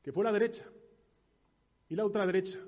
que 0.00 0.12
fue 0.12 0.22
la 0.22 0.30
derecha 0.30 0.66
y 1.88 1.96
la 1.96 2.04
ultraderecha, 2.04 2.60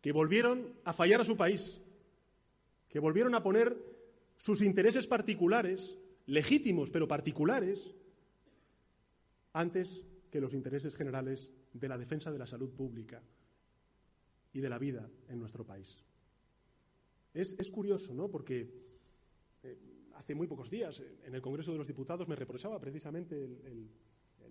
que 0.00 0.12
volvieron 0.12 0.72
a 0.84 0.92
fallar 0.92 1.22
a 1.22 1.24
su 1.24 1.36
país, 1.36 1.82
que 2.88 3.00
volvieron 3.00 3.34
a 3.34 3.42
poner 3.42 3.76
sus 4.36 4.62
intereses 4.62 5.08
particulares, 5.08 5.98
legítimos 6.26 6.90
pero 6.90 7.08
particulares, 7.08 7.92
antes 9.52 10.02
que 10.30 10.40
los 10.40 10.54
intereses 10.54 10.94
generales 10.94 11.50
de 11.72 11.88
la 11.88 11.98
defensa 11.98 12.30
de 12.30 12.38
la 12.38 12.46
salud 12.46 12.70
pública 12.70 13.22
y 14.52 14.60
de 14.60 14.68
la 14.68 14.78
vida 14.78 15.08
en 15.28 15.38
nuestro 15.38 15.64
país. 15.64 16.04
Es, 17.32 17.70
curioso, 17.70 18.12
¿no? 18.12 18.28
Porque 18.28 18.68
eh, 19.62 19.78
hace 20.14 20.34
muy 20.34 20.46
pocos 20.46 20.68
días 20.68 21.02
en 21.24 21.34
el 21.34 21.40
Congreso 21.40 21.70
de 21.70 21.78
los 21.78 21.86
Diputados 21.86 22.26
me 22.26 22.34
reprochaba 22.34 22.80
precisamente 22.80 23.44
el, 23.44 23.88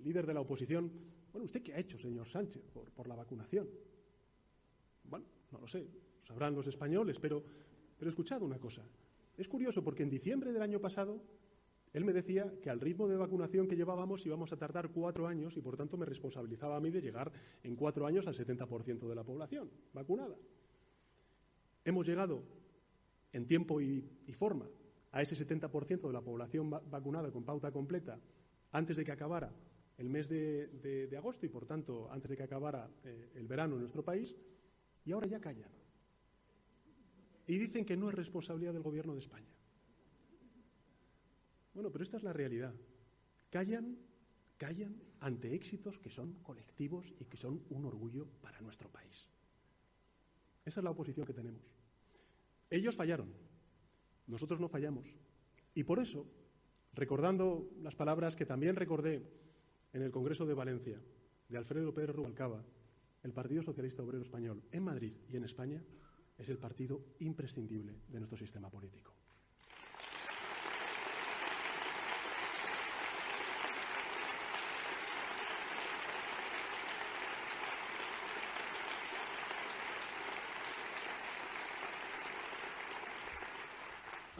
líder 0.03 0.25
de 0.25 0.33
la 0.33 0.39
oposición, 0.39 0.89
bueno, 1.33 1.43
¿usted 1.43 1.61
qué 1.61 1.73
ha 1.73 1.77
hecho, 1.77 1.97
señor 1.97 2.25
Sánchez, 2.25 2.63
por, 2.71 2.89
por, 2.91 3.05
la 3.09 3.15
vacunación? 3.15 3.69
Bueno, 5.03 5.25
no 5.51 5.59
lo 5.59 5.67
sé, 5.67 5.85
sabrán 6.25 6.55
los 6.55 6.67
españoles, 6.67 7.19
pero, 7.19 7.43
pero 7.97 8.09
he 8.09 8.13
escuchado 8.13 8.45
una 8.45 8.57
cosa. 8.59 8.81
Es 9.35 9.49
curioso 9.49 9.83
porque 9.83 10.03
en 10.03 10.09
diciembre 10.09 10.53
del 10.53 10.61
año 10.61 10.79
pasado 10.79 11.21
él 11.93 12.05
me 12.05 12.13
decía 12.13 12.53
que 12.61 12.69
al 12.69 12.79
ritmo 12.79 13.07
de 13.07 13.17
vacunación 13.17 13.67
que 13.67 13.75
llevábamos 13.75 14.25
íbamos 14.25 14.51
a 14.53 14.57
tardar 14.57 14.89
cuatro 14.89 15.27
años 15.27 15.57
y 15.57 15.61
por 15.61 15.75
tanto 15.75 15.97
me 15.97 16.05
responsabilizaba 16.05 16.75
a 16.75 16.79
mí 16.79 16.91
de 16.91 17.01
llegar 17.01 17.31
en 17.63 17.75
cuatro 17.75 18.05
años 18.05 18.27
al 18.27 18.35
70% 18.35 19.07
de 19.07 19.15
la 19.15 19.23
población 19.23 19.69
vacunada. 19.93 20.35
Hemos 21.83 22.05
llegado 22.05 22.43
en 23.31 23.47
tiempo 23.47 23.81
y, 23.81 24.01
forma 24.33 24.67
a 25.11 25.21
ese 25.21 25.35
70% 25.35 26.07
de 26.07 26.13
la 26.13 26.21
población 26.21 26.69
vacunada 26.69 27.31
con 27.31 27.43
pauta 27.43 27.71
completa 27.71 28.19
antes 28.71 28.95
de 28.95 29.03
que 29.03 29.11
acabara 29.11 29.51
el 29.97 30.09
mes 30.09 30.29
de, 30.29 31.09
agosto 31.17 31.45
y 31.47 31.49
por 31.49 31.65
tanto 31.65 32.09
antes 32.11 32.29
de 32.29 32.37
que 32.37 32.43
acabara 32.43 32.89
eh, 33.03 33.31
el 33.35 33.47
verano 33.47 33.73
en 33.75 33.81
nuestro 33.81 34.03
país 34.03 34.35
y 35.05 35.11
ahora 35.11 35.27
ya 35.27 35.39
callan. 35.39 35.71
Y 37.47 37.57
dicen 37.57 37.83
que 37.83 37.97
no 37.97 38.09
es 38.09 38.15
responsabilidad 38.15 38.73
del 38.73 38.83
Gobierno 38.83 39.13
de 39.13 39.19
España. 39.19 39.58
Bueno, 41.79 41.93
pero 41.93 42.03
esta 42.03 42.17
es 42.17 42.23
la 42.23 42.33
realidad. 42.33 42.75
Callan, 43.49 43.97
callan 44.57 45.01
ante 45.21 45.55
éxitos 45.55 45.97
que 45.97 46.09
son 46.09 46.33
colectivos 46.43 47.13
y 47.21 47.23
que 47.23 47.37
son 47.37 47.63
un 47.69 47.85
orgullo 47.85 48.27
para 48.41 48.59
nuestro 48.59 48.89
país. 48.89 49.29
Esa 50.65 50.81
es 50.81 50.83
la 50.83 50.89
oposición 50.89 51.25
que 51.25 51.33
tenemos. 51.33 51.63
Ellos 52.69 52.97
fallaron, 52.97 53.31
nosotros 54.27 54.59
no 54.59 54.67
fallamos. 54.67 55.15
Y 55.73 55.85
por 55.85 55.99
eso, 55.99 56.25
recordando 56.95 57.71
las 57.81 57.95
palabras 57.95 58.35
que 58.35 58.45
también 58.45 58.75
recordé 58.75 59.23
en 59.93 60.01
el 60.01 60.11
Congreso 60.11 60.45
de 60.45 60.55
Valencia 60.55 61.01
de 61.47 61.57
Alfredo 61.57 61.93
Pérez 61.93 62.13
Rubalcaba, 62.13 62.61
el 63.23 63.31
Partido 63.31 63.63
Socialista 63.63 64.03
Obrero 64.03 64.23
Español 64.23 64.61
en 64.73 64.83
Madrid 64.83 65.13
y 65.29 65.37
en 65.37 65.45
España 65.45 65.81
es 66.37 66.49
el 66.49 66.57
partido 66.57 67.05
imprescindible 67.19 68.01
de 68.09 68.19
nuestro 68.19 68.37
sistema 68.37 68.69
político. 68.69 69.18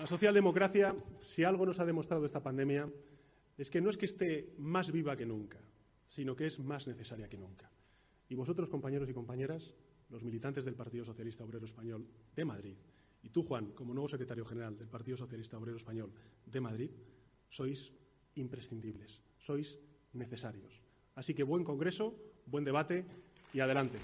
Socialdemocracia, 0.10 0.96
si 1.22 1.44
algo 1.44 1.68
nos 1.68 1.80
ha 1.80 1.86
demostrado 1.86 2.26
esta 2.26 2.42
pandemia, 2.42 2.90
es 3.58 3.70
que 3.70 3.80
no 3.80 3.92
es 3.92 3.98
que 3.98 4.08
esté 4.08 4.56
más 4.58 4.92
viva 4.92 5.16
que 5.16 5.26
nunca, 5.26 5.60
sino 6.10 6.36
que 6.36 6.48
es 6.48 6.60
más 6.60 6.88
necesaria 6.88 7.30
que 7.30 7.38
nunca. 7.38 7.70
Y 8.28 8.34
vosotros, 8.34 8.70
compañeros 8.70 9.08
y 9.08 9.14
compañeras, 9.14 9.76
los 10.10 10.24
militantes 10.24 10.66
del 10.66 10.74
Partido 10.74 11.06
Socialista 11.06 11.44
Obrero 11.44 11.66
Español 11.66 12.08
de 12.36 12.44
Madrid, 12.44 12.76
y 13.22 13.30
tú, 13.30 13.44
Juan, 13.44 13.72
como 13.74 13.94
nuevo 13.94 14.10
secretario 14.10 14.46
general 14.46 14.76
del 14.78 14.88
Partido 14.88 15.16
Socialista 15.16 15.60
Obrero 15.60 15.78
Español 15.78 16.12
de 16.46 16.60
Madrid, 16.60 16.90
sois 17.50 17.94
imprescindibles, 18.34 19.22
sois 19.38 19.78
necesarios. 20.14 20.82
Así 21.14 21.36
que 21.36 21.44
buen 21.44 21.64
congreso, 21.64 22.16
buen 22.48 22.66
debate 22.66 23.06
y 23.54 23.60
adelante. 23.60 24.00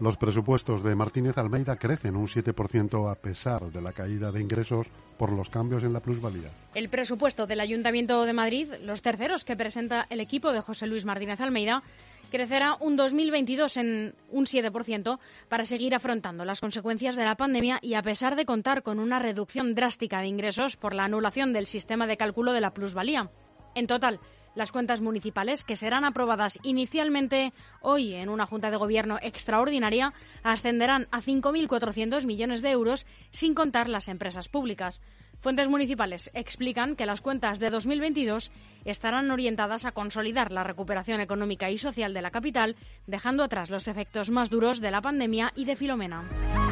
Los 0.00 0.16
presupuestos 0.16 0.82
de 0.82 0.94
Martínez 0.94 1.36
Almeida 1.36 1.76
crecen 1.76 2.16
un 2.16 2.26
7% 2.26 3.10
a 3.10 3.14
pesar 3.16 3.70
de 3.70 3.82
la 3.82 3.92
caída 3.92 4.32
de 4.32 4.40
ingresos 4.40 4.86
por 5.18 5.30
los 5.30 5.50
cambios 5.50 5.82
en 5.82 5.92
la 5.92 6.00
plusvalía. 6.00 6.48
El 6.74 6.88
presupuesto 6.88 7.46
del 7.46 7.60
Ayuntamiento 7.60 8.24
de 8.24 8.32
Madrid, 8.32 8.68
los 8.82 9.02
terceros 9.02 9.44
que 9.44 9.56
presenta 9.56 10.06
el 10.08 10.20
equipo 10.20 10.54
de 10.54 10.62
José 10.62 10.86
Luis 10.86 11.04
Martínez 11.04 11.42
Almeida, 11.42 11.82
crecerá 12.30 12.78
un 12.80 12.96
2022 12.96 13.76
en 13.76 14.14
un 14.30 14.46
7% 14.46 15.18
para 15.50 15.64
seguir 15.64 15.94
afrontando 15.94 16.46
las 16.46 16.62
consecuencias 16.62 17.14
de 17.14 17.24
la 17.24 17.36
pandemia 17.36 17.78
y 17.82 17.92
a 17.92 18.00
pesar 18.00 18.36
de 18.36 18.46
contar 18.46 18.82
con 18.82 19.00
una 19.00 19.18
reducción 19.18 19.74
drástica 19.74 20.20
de 20.20 20.28
ingresos 20.28 20.78
por 20.78 20.94
la 20.94 21.04
anulación 21.04 21.52
del 21.52 21.66
sistema 21.66 22.06
de 22.06 22.16
cálculo 22.16 22.54
de 22.54 22.62
la 22.62 22.72
plusvalía. 22.72 23.30
En 23.74 23.86
total, 23.86 24.18
las 24.54 24.72
cuentas 24.72 25.00
municipales, 25.00 25.64
que 25.64 25.76
serán 25.76 26.04
aprobadas 26.04 26.58
inicialmente 26.62 27.52
hoy 27.80 28.14
en 28.14 28.28
una 28.28 28.46
Junta 28.46 28.70
de 28.70 28.76
Gobierno 28.76 29.18
extraordinaria, 29.22 30.12
ascenderán 30.42 31.08
a 31.10 31.20
5.400 31.20 32.26
millones 32.26 32.62
de 32.62 32.70
euros, 32.70 33.06
sin 33.30 33.54
contar 33.54 33.88
las 33.88 34.08
empresas 34.08 34.48
públicas. 34.48 35.00
Fuentes 35.40 35.68
municipales 35.68 36.30
explican 36.34 36.96
que 36.96 37.06
las 37.06 37.22
cuentas 37.22 37.58
de 37.58 37.70
2022 37.70 38.52
estarán 38.84 39.30
orientadas 39.30 39.86
a 39.86 39.92
consolidar 39.92 40.52
la 40.52 40.64
recuperación 40.64 41.20
económica 41.20 41.70
y 41.70 41.78
social 41.78 42.12
de 42.12 42.22
la 42.22 42.30
capital, 42.30 42.76
dejando 43.06 43.42
atrás 43.42 43.70
los 43.70 43.88
efectos 43.88 44.28
más 44.30 44.50
duros 44.50 44.80
de 44.80 44.90
la 44.90 45.00
pandemia 45.00 45.52
y 45.56 45.64
de 45.64 45.76
Filomena. 45.76 46.69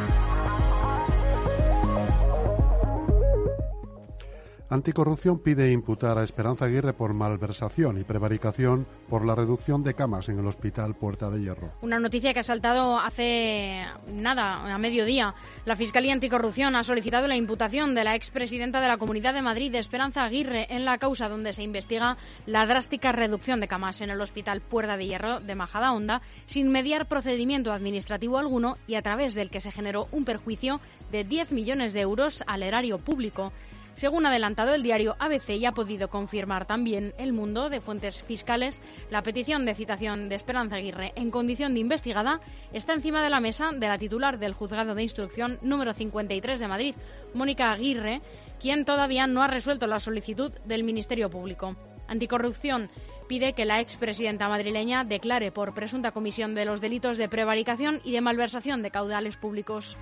Anticorrupción 4.70 5.38
pide 5.38 5.72
imputar 5.72 6.18
a 6.18 6.24
Esperanza 6.24 6.66
Aguirre 6.66 6.92
por 6.92 7.14
malversación 7.14 7.98
y 7.98 8.04
prevaricación 8.04 8.86
por 9.08 9.24
la 9.24 9.34
reducción 9.34 9.82
de 9.82 9.94
camas 9.94 10.28
en 10.28 10.38
el 10.38 10.46
Hospital 10.46 10.94
Puerta 10.94 11.30
de 11.30 11.40
Hierro. 11.40 11.72
Una 11.80 11.98
noticia 11.98 12.34
que 12.34 12.40
ha 12.40 12.44
saltado 12.44 12.98
hace 12.98 13.86
nada, 14.12 14.74
a 14.74 14.76
mediodía. 14.76 15.34
La 15.64 15.74
Fiscalía 15.74 16.12
Anticorrupción 16.12 16.76
ha 16.76 16.82
solicitado 16.82 17.26
la 17.28 17.36
imputación 17.36 17.94
de 17.94 18.04
la 18.04 18.14
expresidenta 18.14 18.82
de 18.82 18.88
la 18.88 18.98
Comunidad 18.98 19.32
de 19.32 19.40
Madrid, 19.40 19.74
Esperanza 19.74 20.24
Aguirre, 20.24 20.66
en 20.68 20.84
la 20.84 20.98
causa 20.98 21.30
donde 21.30 21.54
se 21.54 21.62
investiga 21.62 22.18
la 22.44 22.66
drástica 22.66 23.12
reducción 23.12 23.60
de 23.60 23.68
camas 23.68 24.02
en 24.02 24.10
el 24.10 24.20
Hospital 24.20 24.60
Puerta 24.60 24.98
de 24.98 25.06
Hierro 25.06 25.40
de 25.40 25.54
Majada 25.54 25.92
Honda, 25.92 26.20
sin 26.44 26.68
mediar 26.68 27.08
procedimiento 27.08 27.72
administrativo 27.72 28.36
alguno 28.36 28.76
y 28.86 28.96
a 28.96 29.02
través 29.02 29.32
del 29.32 29.48
que 29.48 29.60
se 29.60 29.72
generó 29.72 30.08
un 30.12 30.26
perjuicio 30.26 30.82
de 31.10 31.24
10 31.24 31.52
millones 31.52 31.94
de 31.94 32.02
euros 32.02 32.44
al 32.46 32.62
erario 32.62 32.98
público. 32.98 33.50
Según 33.98 34.24
ha 34.24 34.28
adelantado 34.28 34.76
el 34.76 34.84
diario 34.84 35.16
ABC 35.18 35.56
y 35.56 35.66
ha 35.66 35.72
podido 35.72 36.08
confirmar 36.08 36.66
también 36.66 37.14
El 37.18 37.32
Mundo 37.32 37.68
de 37.68 37.80
fuentes 37.80 38.22
fiscales, 38.22 38.80
la 39.10 39.24
petición 39.24 39.64
de 39.64 39.74
citación 39.74 40.28
de 40.28 40.36
Esperanza 40.36 40.76
Aguirre 40.76 41.12
en 41.16 41.32
condición 41.32 41.74
de 41.74 41.80
investigada 41.80 42.40
está 42.72 42.94
encima 42.94 43.24
de 43.24 43.30
la 43.30 43.40
mesa 43.40 43.72
de 43.74 43.88
la 43.88 43.98
titular 43.98 44.38
del 44.38 44.54
Juzgado 44.54 44.94
de 44.94 45.02
Instrucción 45.02 45.58
número 45.62 45.94
53 45.94 46.60
de 46.60 46.68
Madrid, 46.68 46.94
Mónica 47.34 47.72
Aguirre, 47.72 48.20
quien 48.60 48.84
todavía 48.84 49.26
no 49.26 49.42
ha 49.42 49.48
resuelto 49.48 49.88
la 49.88 49.98
solicitud 49.98 50.52
del 50.64 50.84
Ministerio 50.84 51.28
Público. 51.28 51.74
Anticorrupción 52.06 52.90
pide 53.26 53.52
que 53.52 53.64
la 53.64 53.80
expresidenta 53.80 54.48
madrileña 54.48 55.02
declare 55.02 55.50
por 55.50 55.74
presunta 55.74 56.12
comisión 56.12 56.54
de 56.54 56.66
los 56.66 56.80
delitos 56.80 57.18
de 57.18 57.28
prevaricación 57.28 58.00
y 58.04 58.12
de 58.12 58.20
malversación 58.20 58.80
de 58.80 58.92
caudales 58.92 59.36
públicos. 59.36 59.98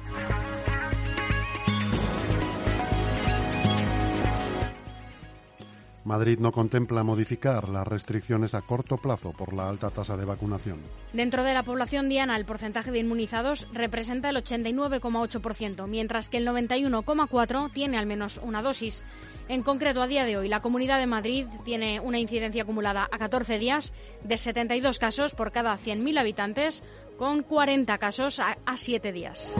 Madrid 6.07 6.39
no 6.39 6.53
contempla 6.53 7.03
modificar 7.03 7.69
las 7.69 7.87
restricciones 7.87 8.55
a 8.55 8.63
corto 8.63 8.97
plazo 8.97 9.33
por 9.33 9.53
la 9.53 9.69
alta 9.69 9.91
tasa 9.91 10.17
de 10.17 10.25
vacunación. 10.25 10.79
Dentro 11.13 11.43
de 11.43 11.53
la 11.53 11.65
población 11.65 12.09
diana, 12.09 12.37
el 12.37 12.45
porcentaje 12.45 12.93
de 12.93 13.01
inmunizados 13.01 13.67
representa 13.73 14.31
el 14.31 14.37
89,8%, 14.37 15.87
mientras 15.89 16.29
que 16.29 16.39
el 16.39 16.47
91,4% 16.47 17.73
tiene 17.73 17.99
al 17.99 18.07
menos 18.07 18.41
una 18.43 18.63
dosis. 18.63 19.05
En 19.49 19.63
concreto, 19.63 20.01
a 20.01 20.07
día 20.07 20.25
de 20.25 20.37
hoy, 20.37 20.49
la 20.49 20.61
Comunidad 20.61 20.99
de 20.99 21.07
Madrid 21.07 21.47
tiene 21.65 22.01
una 22.01 22.21
incidencia 22.21 22.63
acumulada 22.63 23.09
a 23.11 23.19
14 23.19 23.59
días 23.59 23.93
de 24.23 24.39
72 24.39 24.99
casos 24.99 25.35
por 25.35 25.51
cada 25.51 25.77
100.000 25.77 26.21
habitantes, 26.21 26.83
con 27.19 27.43
40 27.43 27.99
casos 27.99 28.39
a, 28.39 28.59
a 28.65 28.77
7 28.77 29.13
días. 29.13 29.57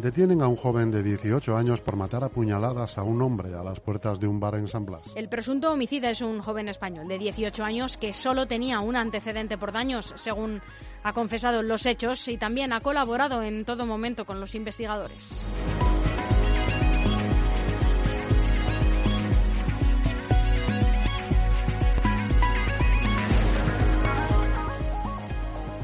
Detienen 0.00 0.40
a 0.40 0.48
un 0.48 0.56
joven 0.56 0.90
de 0.90 1.02
18 1.02 1.54
años 1.54 1.82
por 1.82 1.94
matar 1.94 2.24
a 2.24 2.30
puñaladas 2.30 2.96
a 2.96 3.02
un 3.02 3.20
hombre 3.20 3.54
a 3.54 3.62
las 3.62 3.80
puertas 3.80 4.18
de 4.18 4.26
un 4.26 4.40
bar 4.40 4.54
en 4.54 4.66
San 4.66 4.86
Blas. 4.86 5.02
El 5.14 5.28
presunto 5.28 5.70
homicida 5.70 6.08
es 6.08 6.22
un 6.22 6.40
joven 6.40 6.70
español 6.70 7.06
de 7.06 7.18
18 7.18 7.62
años 7.62 7.98
que 7.98 8.14
solo 8.14 8.46
tenía 8.46 8.80
un 8.80 8.96
antecedente 8.96 9.58
por 9.58 9.72
daños, 9.72 10.14
según 10.16 10.62
ha 11.02 11.12
confesado 11.12 11.62
los 11.62 11.84
hechos, 11.84 12.28
y 12.28 12.38
también 12.38 12.72
ha 12.72 12.80
colaborado 12.80 13.42
en 13.42 13.66
todo 13.66 13.84
momento 13.84 14.24
con 14.24 14.40
los 14.40 14.54
investigadores. 14.54 15.44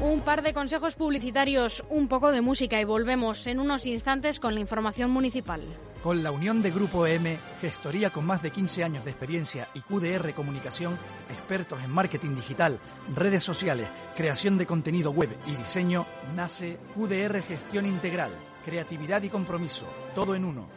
Un 0.07 0.21
par 0.21 0.41
de 0.41 0.53
consejos 0.53 0.95
publicitarios, 0.95 1.83
un 1.89 2.07
poco 2.07 2.31
de 2.31 2.39
música 2.39 2.79
y 2.79 2.85
volvemos 2.85 3.45
en 3.45 3.59
unos 3.59 3.85
instantes 3.85 4.39
con 4.39 4.53
la 4.53 4.61
información 4.61 5.11
municipal. 5.11 5.61
Con 6.01 6.23
la 6.23 6.31
unión 6.31 6.61
de 6.61 6.71
Grupo 6.71 7.05
EM, 7.05 7.37
gestoría 7.59 8.09
con 8.09 8.25
más 8.25 8.41
de 8.41 8.51
15 8.51 8.85
años 8.85 9.03
de 9.03 9.11
experiencia 9.11 9.67
y 9.73 9.81
QDR 9.81 10.31
Comunicación, 10.33 10.97
expertos 11.29 11.83
en 11.83 11.91
marketing 11.91 12.35
digital, 12.35 12.79
redes 13.17 13.43
sociales, 13.43 13.89
creación 14.15 14.57
de 14.57 14.65
contenido 14.65 15.11
web 15.11 15.29
y 15.45 15.57
diseño, 15.57 16.05
nace 16.37 16.77
QDR 16.95 17.41
Gestión 17.41 17.85
Integral, 17.85 18.31
creatividad 18.63 19.21
y 19.23 19.29
compromiso, 19.29 19.83
todo 20.15 20.35
en 20.35 20.45
uno. 20.45 20.67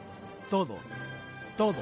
Todo, 0.50 0.74
todo. 1.56 1.78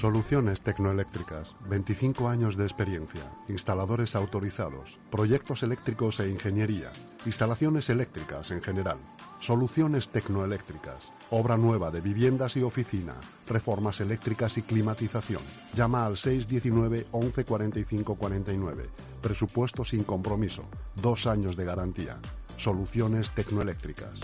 Soluciones 0.00 0.62
tecnoeléctricas, 0.62 1.54
25 1.68 2.30
años 2.30 2.56
de 2.56 2.64
experiencia, 2.64 3.20
instaladores 3.50 4.16
autorizados, 4.16 4.98
proyectos 5.10 5.62
eléctricos 5.62 6.20
e 6.20 6.30
ingeniería, 6.30 6.90
instalaciones 7.26 7.90
eléctricas 7.90 8.50
en 8.50 8.62
general, 8.62 8.96
soluciones 9.40 10.08
tecnoeléctricas, 10.08 11.12
obra 11.28 11.58
nueva 11.58 11.90
de 11.90 12.00
viviendas 12.00 12.56
y 12.56 12.62
oficina, 12.62 13.12
reformas 13.46 14.00
eléctricas 14.00 14.56
y 14.56 14.62
climatización. 14.62 15.42
Llama 15.74 16.06
al 16.06 16.16
619 16.16 17.08
11 17.10 17.44
45 17.44 18.14
49. 18.14 18.88
Presupuesto 19.20 19.84
sin 19.84 20.04
compromiso, 20.04 20.64
dos 20.96 21.26
años 21.26 21.56
de 21.56 21.66
garantía. 21.66 22.16
Soluciones 22.56 23.32
tecnoeléctricas. 23.32 24.18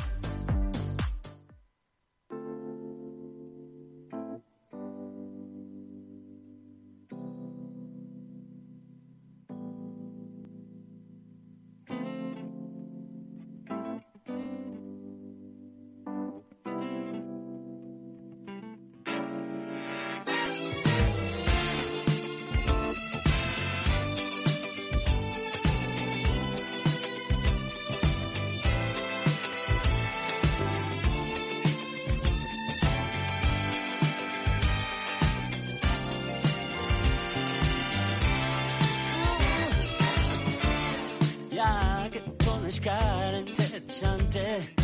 Pones 42.67 42.81
cara 42.81 43.39
interesante, 43.39 44.75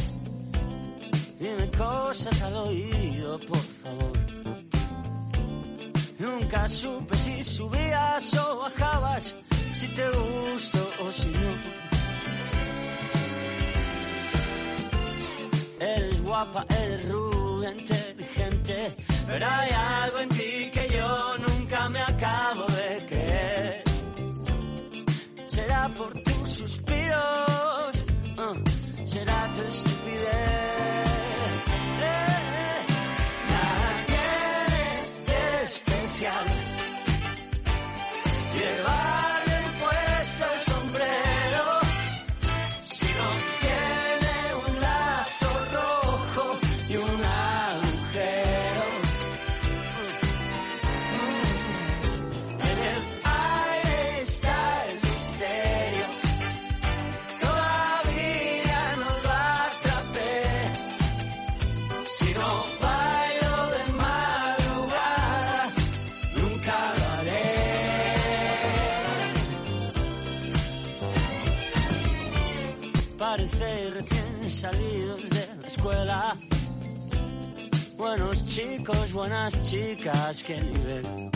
dime 1.40 1.68
cosas 1.77 2.42
al 2.42 2.57
oído, 2.57 3.40
por 3.40 3.64
favor. 3.83 4.12
Nunca 6.18 6.68
supe 6.68 7.16
si 7.16 7.42
subías 7.42 8.35
o 8.35 8.59
bajabas, 8.61 9.35
si 9.73 9.87
te 9.88 10.09
gusto 10.11 10.90
o 11.01 11.12
si 11.12 11.27
no. 11.27 11.53
Eres 15.81 16.23
guapa, 16.23 16.64
eres 16.68 17.09
rubia, 17.09 17.71
inteligente, 17.73 18.95
pero 19.27 19.47
hay 19.47 19.71
algo 19.71 20.18
en 20.18 20.29
ti 20.29 20.71
que 20.73 20.88
yo 20.88 21.38
nunca 21.38 21.88
me 21.88 22.01
acabo 22.01 22.64
de 22.66 23.07
creer. 23.09 23.83
Será 25.47 25.88
por 25.88 26.12
tus 26.23 26.53
suspiros, 26.55 27.32
será 29.12 29.46
tu 29.55 29.61
estupidez. 29.62 30.71
Chicos, 78.54 79.12
buenas 79.12 79.52
chicas, 79.62 80.42
qué 80.42 80.60
nivel. 80.60 81.30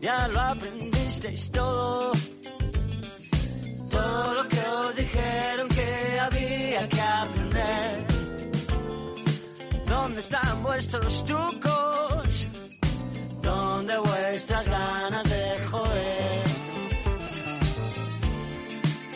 Ya 0.00 0.26
lo 0.28 0.40
aprendisteis 0.40 1.50
todo. 1.50 2.12
Todo 3.88 4.34
lo 4.34 4.48
que 4.48 4.60
os 4.60 4.96
dijeron 4.96 5.68
que 5.68 6.20
había 6.20 6.88
que 6.88 7.00
aprender. 7.00 8.06
¿Dónde 9.86 10.20
están 10.20 10.62
vuestros 10.62 11.24
trucos? 11.24 12.46
¿Dónde 13.42 13.98
vuestras 13.98 14.66
ganas 14.66 15.24
de 15.24 15.44
joder? 15.70 16.44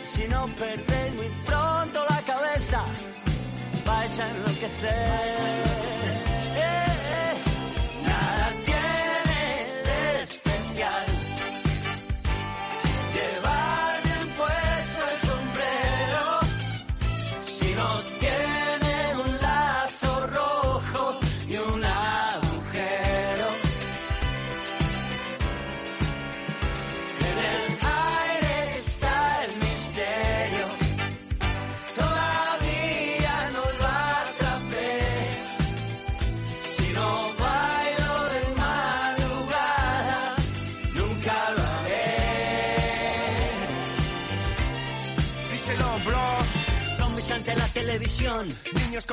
Si 0.03 0.27
no 0.27 0.47
perdéis 0.55 1.15
muy 1.15 1.29
pronto 1.45 2.05
la 2.09 2.21
cabeza, 2.21 2.85
vais 3.85 4.19
a 4.19 4.31
enloquecer. 4.31 4.89
Eh, 4.91 5.64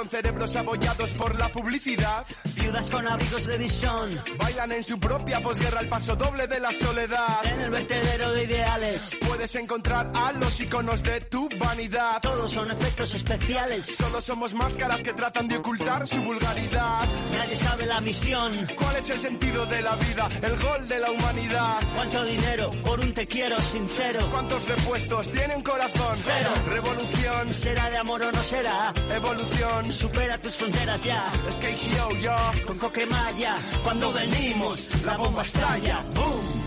con 0.03 0.09
cerebros 0.09 0.57
abollados 0.57 1.13
por 1.13 1.39
la 1.39 1.49
publicidad. 1.49 2.27
viudas 2.57 2.91
con 2.91 3.07
abrigos 3.07 3.47
de 3.47 3.57
visión, 3.57 4.11
Bailan 4.37 4.73
en 4.73 4.83
su 4.83 4.99
propia 4.99 5.41
posguerra 5.41 5.81
el 5.81 5.89
paso 5.89 6.17
doble 6.17 6.49
de 6.49 6.59
la 6.59 6.73
soledad. 6.73 7.45
en 7.45 7.61
el 7.61 7.71
vertedero 7.71 8.33
de 8.33 8.45
ideales. 8.45 9.17
Puedes 9.29 9.55
encontrar 9.55 10.11
a 10.13 10.33
los 10.33 10.59
iconos 10.61 11.05
de 11.05 11.21
tu 11.21 11.49
vanidad. 11.63 12.21
Todos 12.21 12.51
son 12.51 12.71
efectos 12.71 13.15
especiales, 13.15 13.87
Solo 13.97 14.21
somos 14.21 14.55
máscaras 14.55 15.03
que 15.03 15.13
tratan 15.13 15.49
de 15.49 15.57
ocultar 15.57 16.07
su 16.07 16.17
vulgaridad. 16.23 17.07
nadie 17.37 17.57
sabe 17.57 17.87
la 17.87 18.01
misión. 18.01 18.53
¿Cuál 18.77 18.97
es 18.97 19.11
el 19.11 19.19
sentido 19.19 19.67
de 19.67 19.83
la 19.83 19.97
vida? 19.97 20.29
El 20.43 20.57
gol 20.61 20.89
de 20.89 20.99
la 20.99 21.11
humanidad. 21.11 21.81
¿Cuánto 21.95 22.25
dinero 22.25 22.71
por 22.85 23.01
un 23.01 23.13
te 23.15 23.27
quiero 23.27 23.59
sincero? 23.61 24.29
¿Cuántos 24.31 24.67
repuestos 24.69 25.31
tiene 25.31 25.57
un 25.57 25.63
corazón? 25.63 26.17
Cero. 26.25 26.51
Revolución, 26.67 27.55
¿Será 27.55 27.91
de 27.91 27.97
amor 27.99 28.23
o 28.23 28.33
no 28.33 28.43
será? 28.43 28.93
evolución. 29.11 29.93
Supera 29.93 30.39
tus 30.39 30.55
fronteras 30.57 31.03
ya. 31.05 31.31
Es 31.49 31.57
que 31.57 31.75
yo, 31.77 32.11
yo. 32.21 32.37
Con 32.67 32.79
coquemaya, 32.79 33.57
cuando 33.83 34.13
venimos, 34.13 34.89
la 35.05 35.17
bomba 35.17 35.43
estalla. 35.43 36.03
¡Boom! 36.15 36.62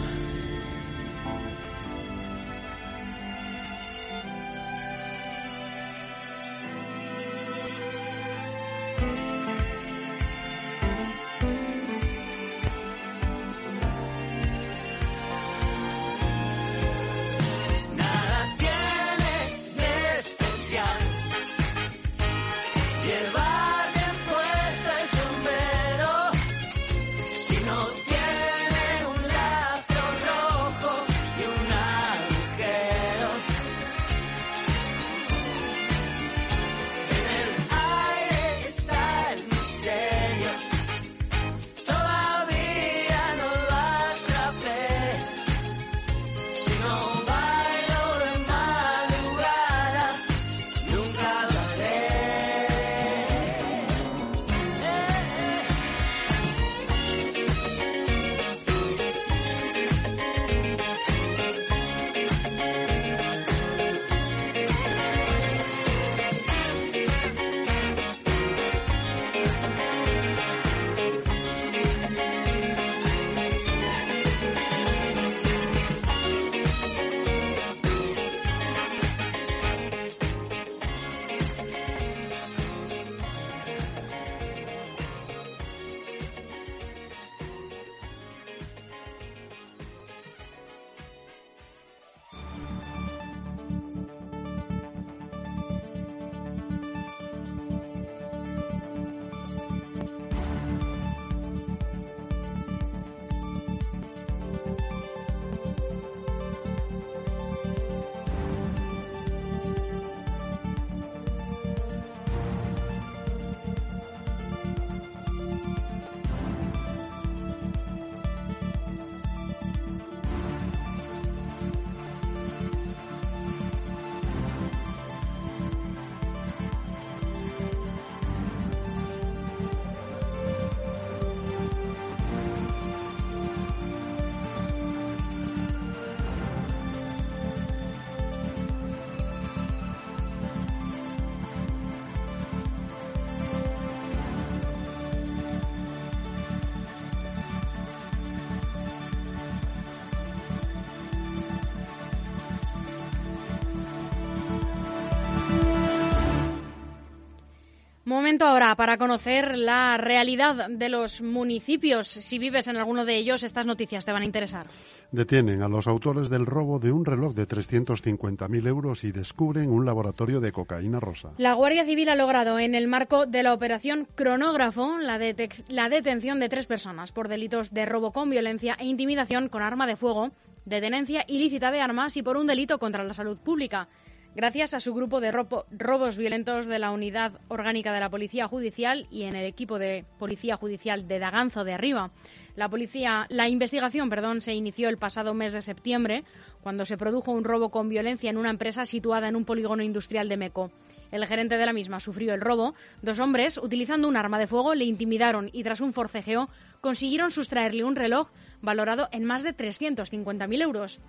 Momento 158.15 158.45
ahora 158.45 158.73
para 158.78 158.97
conocer 158.97 159.58
la 159.58 159.97
realidad 159.97 160.69
de 160.69 160.88
los 160.88 161.21
municipios. 161.21 162.08
Si 162.08 162.39
vives 162.39 162.69
en 162.69 162.78
alguno 162.78 163.04
de 163.04 163.17
ellos, 163.17 163.43
estas 163.43 163.65
noticias 163.65 164.06
te 164.06 164.13
van 164.13 164.21
a 164.21 164.25
interesar. 164.25 164.67
Detienen 165.12 165.62
a 165.62 165.67
los 165.67 165.86
autores 165.86 166.30
del 166.30 166.45
robo 166.45 166.80
de 166.80 166.93
un 166.93 167.04
reloj 167.04 167.34
de 167.34 167.45
350.000 167.45 168.67
euros 168.67 169.04
y 169.04 169.12
descubren 169.12 169.69
un 169.69 169.86
laboratorio 169.86 170.39
de 170.39 170.54
cocaína 170.54 171.01
rosa. 171.01 171.34
La 171.38 171.56
Guardia 171.56 171.84
Civil 171.84 172.08
ha 172.08 172.15
logrado, 172.15 172.58
en 172.58 172.73
el 172.73 172.88
marco 172.88 173.25
de 173.25 173.43
la 173.43 173.54
operación 173.54 174.08
Cronógrafo, 174.15 174.97
la, 174.97 175.19
la 175.67 175.89
detención 175.89 176.39
de 176.39 176.47
tres 176.47 176.67
personas 176.67 177.12
por 177.12 177.28
delitos 177.28 177.73
de 177.73 177.86
robo 177.86 178.13
con 178.13 178.30
violencia 178.30 178.78
e 178.80 178.86
intimidación 178.86 179.49
con 179.49 179.62
arma 179.62 179.88
de 179.88 179.97
fuego, 179.97 180.32
de 180.63 180.80
tenencia 180.80 181.25
ilícita 181.28 181.69
de 181.69 181.82
armas 181.82 182.15
y 182.15 182.23
por 182.23 182.38
un 182.38 182.47
delito 182.47 182.80
contra 182.80 183.04
la 183.04 183.13
salud 183.13 183.38
pública. 183.38 183.89
Gracias 184.36 184.74
a 184.74 184.82
su 184.82 184.93
grupo 184.93 185.21
de 185.21 185.32
robo- 185.32 185.65
robos 185.71 186.17
violentos 186.17 186.67
de 186.67 186.78
la 186.78 186.91
Unidad 186.91 187.39
Orgánica 187.48 187.93
de 187.93 188.02
la 188.02 188.10
Policía 188.10 188.50
Judicial 188.50 189.08
y 189.10 189.24
en 189.24 189.34
el 189.36 189.45
equipo 189.45 189.80
de 189.80 190.04
Policía 190.19 190.58
Judicial 190.58 191.08
de 191.08 191.19
Daganzo 191.19 191.63
de 191.63 191.71
Arriba. 191.74 192.12
La 192.58 192.67
policía, 192.67 193.28
la 193.30 193.48
investigación, 193.48 194.10
perdón, 194.10 194.41
se 194.41 194.54
inició 194.54 194.89
el 194.89 194.98
pasado 194.98 195.34
mes 195.34 195.54
de 195.54 195.62
septiembre, 195.62 196.26
cuando 196.62 196.84
se 196.86 196.98
produjo 196.98 197.32
un 197.32 197.45
robo 197.45 197.69
con 197.69 197.88
violencia 197.88 198.30
en 198.30 198.38
una 198.38 198.50
empresa 198.50 198.84
situada 198.84 199.30
en 199.30 199.38
un 199.38 199.45
polígono 199.45 199.84
industrial 199.84 200.28
de 200.28 200.38
Meco. 200.38 200.71
El 201.12 201.26
gerente 201.28 201.56
de 201.58 201.65
la 201.65 201.71
misma 201.74 202.02
sufrió 202.02 202.34
el 202.34 202.41
robo. 202.41 202.74
Dos 203.02 203.19
hombres, 203.19 203.58
utilizando 203.58 204.08
un 204.10 204.17
arma 204.17 204.38
de 204.39 204.48
fuego, 204.48 204.74
le 204.74 204.84
intimidaron 204.84 205.50
y 205.54 205.63
tras 205.63 205.80
un 205.80 205.93
forcejeo 205.93 206.50
consiguieron 206.82 207.32
sustraerle 207.32 207.86
un 207.86 207.95
reloj 207.95 208.30
valorado 208.62 209.08
en 209.13 209.24
más 209.24 209.43
de 209.43 209.56
350.000 209.56 210.62
euros. 210.62 211.00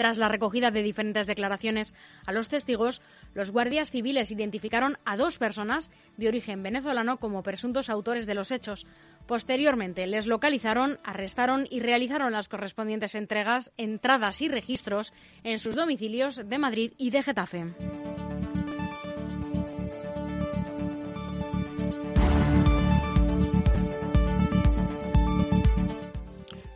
Tras 0.00 0.16
la 0.16 0.30
recogida 0.30 0.70
de 0.70 0.82
diferentes 0.82 1.26
declaraciones 1.26 1.94
a 2.24 2.32
los 2.32 2.48
testigos, 2.48 3.02
los 3.34 3.50
guardias 3.50 3.90
civiles 3.90 4.30
identificaron 4.30 4.96
a 5.04 5.18
dos 5.18 5.36
personas 5.36 5.90
de 6.16 6.26
origen 6.26 6.62
venezolano 6.62 7.18
como 7.18 7.42
presuntos 7.42 7.90
autores 7.90 8.24
de 8.24 8.32
los 8.32 8.50
hechos. 8.50 8.86
Posteriormente 9.26 10.06
les 10.06 10.26
localizaron, 10.26 10.98
arrestaron 11.04 11.66
y 11.70 11.80
realizaron 11.80 12.32
las 12.32 12.48
correspondientes 12.48 13.14
entregas, 13.14 13.72
entradas 13.76 14.40
y 14.40 14.48
registros 14.48 15.12
en 15.44 15.58
sus 15.58 15.74
domicilios 15.74 16.48
de 16.48 16.56
Madrid 16.56 16.92
y 16.96 17.10
de 17.10 17.22
Getafe. 17.22 17.66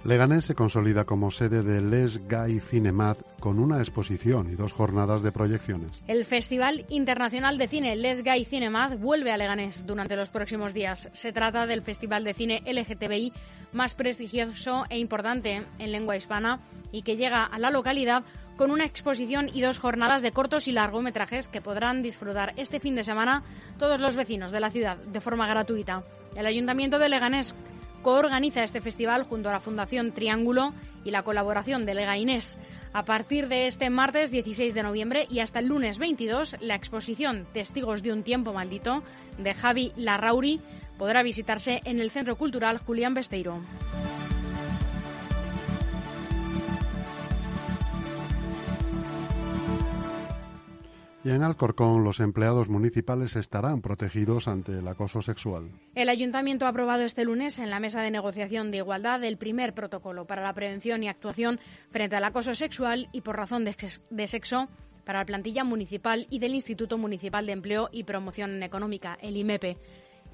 Leganés 0.04 0.44
se 0.44 0.54
consolida 0.54 1.06
como 1.06 1.30
sede 1.30 1.62
de 1.62 1.80
Les 1.80 2.28
Gay 2.28 2.60
Cinemat 2.60 3.16
con 3.40 3.58
una 3.58 3.78
exposición 3.78 4.50
y 4.50 4.54
dos 4.54 4.74
jornadas 4.74 5.22
de 5.22 5.32
proyecciones. 5.32 6.04
El 6.06 6.26
Festival 6.26 6.84
Internacional 6.90 7.56
de 7.56 7.68
Cine 7.68 7.96
Les 7.96 8.22
Gay 8.22 8.44
Cinemad 8.44 8.98
vuelve 8.98 9.32
a 9.32 9.38
Leganés 9.38 9.86
durante 9.86 10.14
los 10.14 10.28
próximos 10.28 10.74
días. 10.74 11.08
Se 11.14 11.32
trata 11.32 11.66
del 11.66 11.80
festival 11.80 12.22
de 12.22 12.34
cine 12.34 12.62
LGTBI 12.66 13.32
más 13.72 13.94
prestigioso 13.94 14.84
e 14.90 14.98
importante 14.98 15.66
en 15.78 15.92
lengua 15.92 16.16
hispana 16.16 16.60
y 16.92 17.00
que 17.00 17.16
llega 17.16 17.42
a 17.42 17.58
la 17.58 17.70
localidad 17.70 18.24
con 18.58 18.70
una 18.70 18.84
exposición 18.84 19.48
y 19.54 19.62
dos 19.62 19.78
jornadas 19.78 20.20
de 20.20 20.32
cortos 20.32 20.68
y 20.68 20.72
largometrajes 20.72 21.48
que 21.48 21.62
podrán 21.62 22.02
disfrutar 22.02 22.52
este 22.56 22.78
fin 22.78 22.94
de 22.94 23.04
semana 23.04 23.42
todos 23.78 23.98
los 23.98 24.16
vecinos 24.16 24.52
de 24.52 24.60
la 24.60 24.70
ciudad 24.70 24.98
de 24.98 25.20
forma 25.22 25.48
gratuita. 25.48 26.04
El 26.36 26.46
Ayuntamiento 26.46 26.98
de 26.98 27.08
Leganés 27.08 27.54
coorganiza 28.04 28.62
este 28.62 28.80
festival 28.80 29.24
junto 29.24 29.48
a 29.48 29.52
la 29.52 29.58
Fundación 29.58 30.12
Triángulo 30.12 30.72
y 31.04 31.10
la 31.10 31.24
colaboración 31.24 31.86
de 31.86 31.94
Legainés. 31.94 32.58
A 32.92 33.04
partir 33.04 33.48
de 33.48 33.66
este 33.66 33.90
martes 33.90 34.30
16 34.30 34.74
de 34.74 34.82
noviembre 34.84 35.26
y 35.28 35.40
hasta 35.40 35.58
el 35.58 35.66
lunes 35.66 35.98
22, 35.98 36.58
la 36.60 36.76
exposición 36.76 37.46
Testigos 37.52 38.02
de 38.02 38.12
un 38.12 38.22
tiempo 38.22 38.52
maldito 38.52 39.02
de 39.38 39.54
Javi 39.54 39.92
Larrauri 39.96 40.60
podrá 40.98 41.24
visitarse 41.24 41.80
en 41.84 41.98
el 41.98 42.10
Centro 42.10 42.36
Cultural 42.36 42.78
Julián 42.78 43.14
Besteiro. 43.14 43.60
Y 51.24 51.30
en 51.30 51.42
Alcorcón 51.42 52.04
los 52.04 52.20
empleados 52.20 52.68
municipales 52.68 53.34
estarán 53.34 53.80
protegidos 53.80 54.46
ante 54.46 54.72
el 54.78 54.86
acoso 54.86 55.22
sexual. 55.22 55.70
El 55.94 56.10
ayuntamiento 56.10 56.66
ha 56.66 56.68
aprobado 56.68 57.02
este 57.02 57.24
lunes 57.24 57.58
en 57.58 57.70
la 57.70 57.80
mesa 57.80 58.02
de 58.02 58.10
negociación 58.10 58.70
de 58.70 58.76
igualdad 58.78 59.24
el 59.24 59.38
primer 59.38 59.72
protocolo 59.72 60.26
para 60.26 60.42
la 60.42 60.52
prevención 60.52 61.02
y 61.02 61.08
actuación 61.08 61.60
frente 61.90 62.16
al 62.16 62.24
acoso 62.24 62.54
sexual 62.54 63.08
y 63.10 63.22
por 63.22 63.36
razón 63.36 63.64
de 63.64 64.26
sexo 64.26 64.68
para 65.06 65.20
la 65.20 65.24
plantilla 65.24 65.64
municipal 65.64 66.26
y 66.28 66.40
del 66.40 66.54
Instituto 66.54 66.98
Municipal 66.98 67.46
de 67.46 67.52
Empleo 67.52 67.88
y 67.90 68.04
Promoción 68.04 68.62
Económica, 68.62 69.16
el 69.22 69.38
IMEPE. 69.38 69.78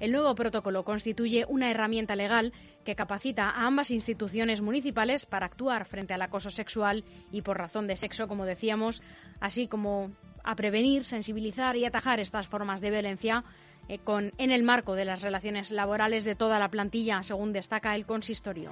El 0.01 0.11
nuevo 0.11 0.33
protocolo 0.33 0.83
constituye 0.83 1.45
una 1.47 1.69
herramienta 1.69 2.15
legal 2.15 2.53
que 2.83 2.95
capacita 2.95 3.49
a 3.49 3.67
ambas 3.67 3.91
instituciones 3.91 4.59
municipales 4.59 5.25
para 5.25 5.45
actuar 5.45 5.85
frente 5.85 6.13
al 6.13 6.21
acoso 6.23 6.49
sexual 6.49 7.05
y 7.31 7.43
por 7.43 7.57
razón 7.57 7.85
de 7.85 7.95
sexo, 7.95 8.27
como 8.27 8.45
decíamos, 8.45 9.03
así 9.39 9.67
como 9.67 10.11
a 10.43 10.55
prevenir, 10.55 11.03
sensibilizar 11.03 11.75
y 11.75 11.85
atajar 11.85 12.19
estas 12.19 12.47
formas 12.47 12.81
de 12.81 12.91
violencia 12.91 13.43
eh, 13.87 13.99
con, 13.99 14.31
en 14.37 14.51
el 14.51 14.63
marco 14.63 14.95
de 14.95 15.05
las 15.05 15.21
relaciones 15.21 15.71
laborales 15.71 16.23
de 16.23 16.35
toda 16.35 16.59
la 16.59 16.69
plantilla, 16.69 17.23
según 17.23 17.53
destaca 17.53 17.95
el 17.95 18.05
consistorio. 18.05 18.71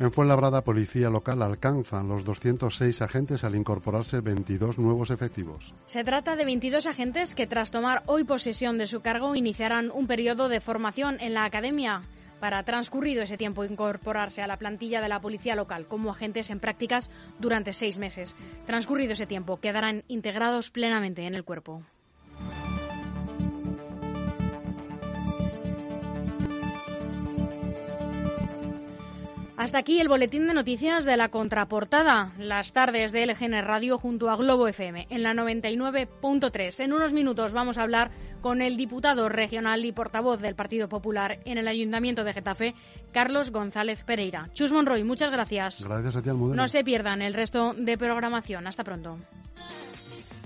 En 0.00 0.10
Fuenlabrada, 0.12 0.64
Policía 0.64 1.10
Local 1.10 1.42
alcanzan 1.42 2.08
los 2.08 2.24
206 2.24 3.02
agentes 3.02 3.44
al 3.44 3.54
incorporarse 3.54 4.22
22 4.22 4.78
nuevos 4.78 5.10
efectivos. 5.10 5.74
Se 5.84 6.04
trata 6.04 6.36
de 6.36 6.46
22 6.46 6.86
agentes 6.86 7.34
que, 7.34 7.46
tras 7.46 7.70
tomar 7.70 8.02
hoy 8.06 8.24
posesión 8.24 8.78
de 8.78 8.86
su 8.86 9.02
cargo, 9.02 9.34
iniciarán 9.34 9.90
un 9.90 10.06
periodo 10.06 10.48
de 10.48 10.62
formación 10.62 11.18
en 11.20 11.34
la 11.34 11.44
academia 11.44 12.00
para, 12.40 12.62
transcurrido 12.62 13.22
ese 13.22 13.36
tiempo, 13.36 13.62
incorporarse 13.62 14.40
a 14.40 14.46
la 14.46 14.56
plantilla 14.56 15.02
de 15.02 15.10
la 15.10 15.20
Policía 15.20 15.54
Local 15.54 15.86
como 15.86 16.10
agentes 16.10 16.48
en 16.48 16.60
prácticas 16.60 17.10
durante 17.38 17.74
seis 17.74 17.98
meses. 17.98 18.36
Transcurrido 18.64 19.12
ese 19.12 19.26
tiempo, 19.26 19.60
quedarán 19.60 20.04
integrados 20.08 20.70
plenamente 20.70 21.26
en 21.26 21.34
el 21.34 21.44
cuerpo. 21.44 21.82
Hasta 29.60 29.76
aquí 29.76 30.00
el 30.00 30.08
boletín 30.08 30.46
de 30.46 30.54
noticias 30.54 31.04
de 31.04 31.18
la 31.18 31.28
contraportada, 31.28 32.32
las 32.38 32.72
tardes 32.72 33.12
de 33.12 33.26
LGN 33.26 33.62
Radio 33.62 33.98
junto 33.98 34.30
a 34.30 34.36
Globo 34.36 34.66
FM 34.66 35.06
en 35.10 35.22
la 35.22 35.34
99.3. 35.34 36.82
En 36.82 36.94
unos 36.94 37.12
minutos 37.12 37.52
vamos 37.52 37.76
a 37.76 37.82
hablar 37.82 38.10
con 38.40 38.62
el 38.62 38.78
diputado 38.78 39.28
regional 39.28 39.84
y 39.84 39.92
portavoz 39.92 40.40
del 40.40 40.54
Partido 40.54 40.88
Popular 40.88 41.40
en 41.44 41.58
el 41.58 41.68
Ayuntamiento 41.68 42.24
de 42.24 42.32
Getafe, 42.32 42.74
Carlos 43.12 43.50
González 43.50 44.02
Pereira. 44.02 44.48
Chus 44.54 44.72
Monroy, 44.72 45.04
muchas 45.04 45.30
gracias. 45.30 45.84
Gracias 45.84 46.16
a 46.16 46.22
ti, 46.22 46.30
Almudena. 46.30 46.62
No 46.62 46.66
se 46.66 46.82
pierdan 46.82 47.20
el 47.20 47.34
resto 47.34 47.74
de 47.76 47.98
programación. 47.98 48.66
Hasta 48.66 48.82
pronto. 48.82 49.18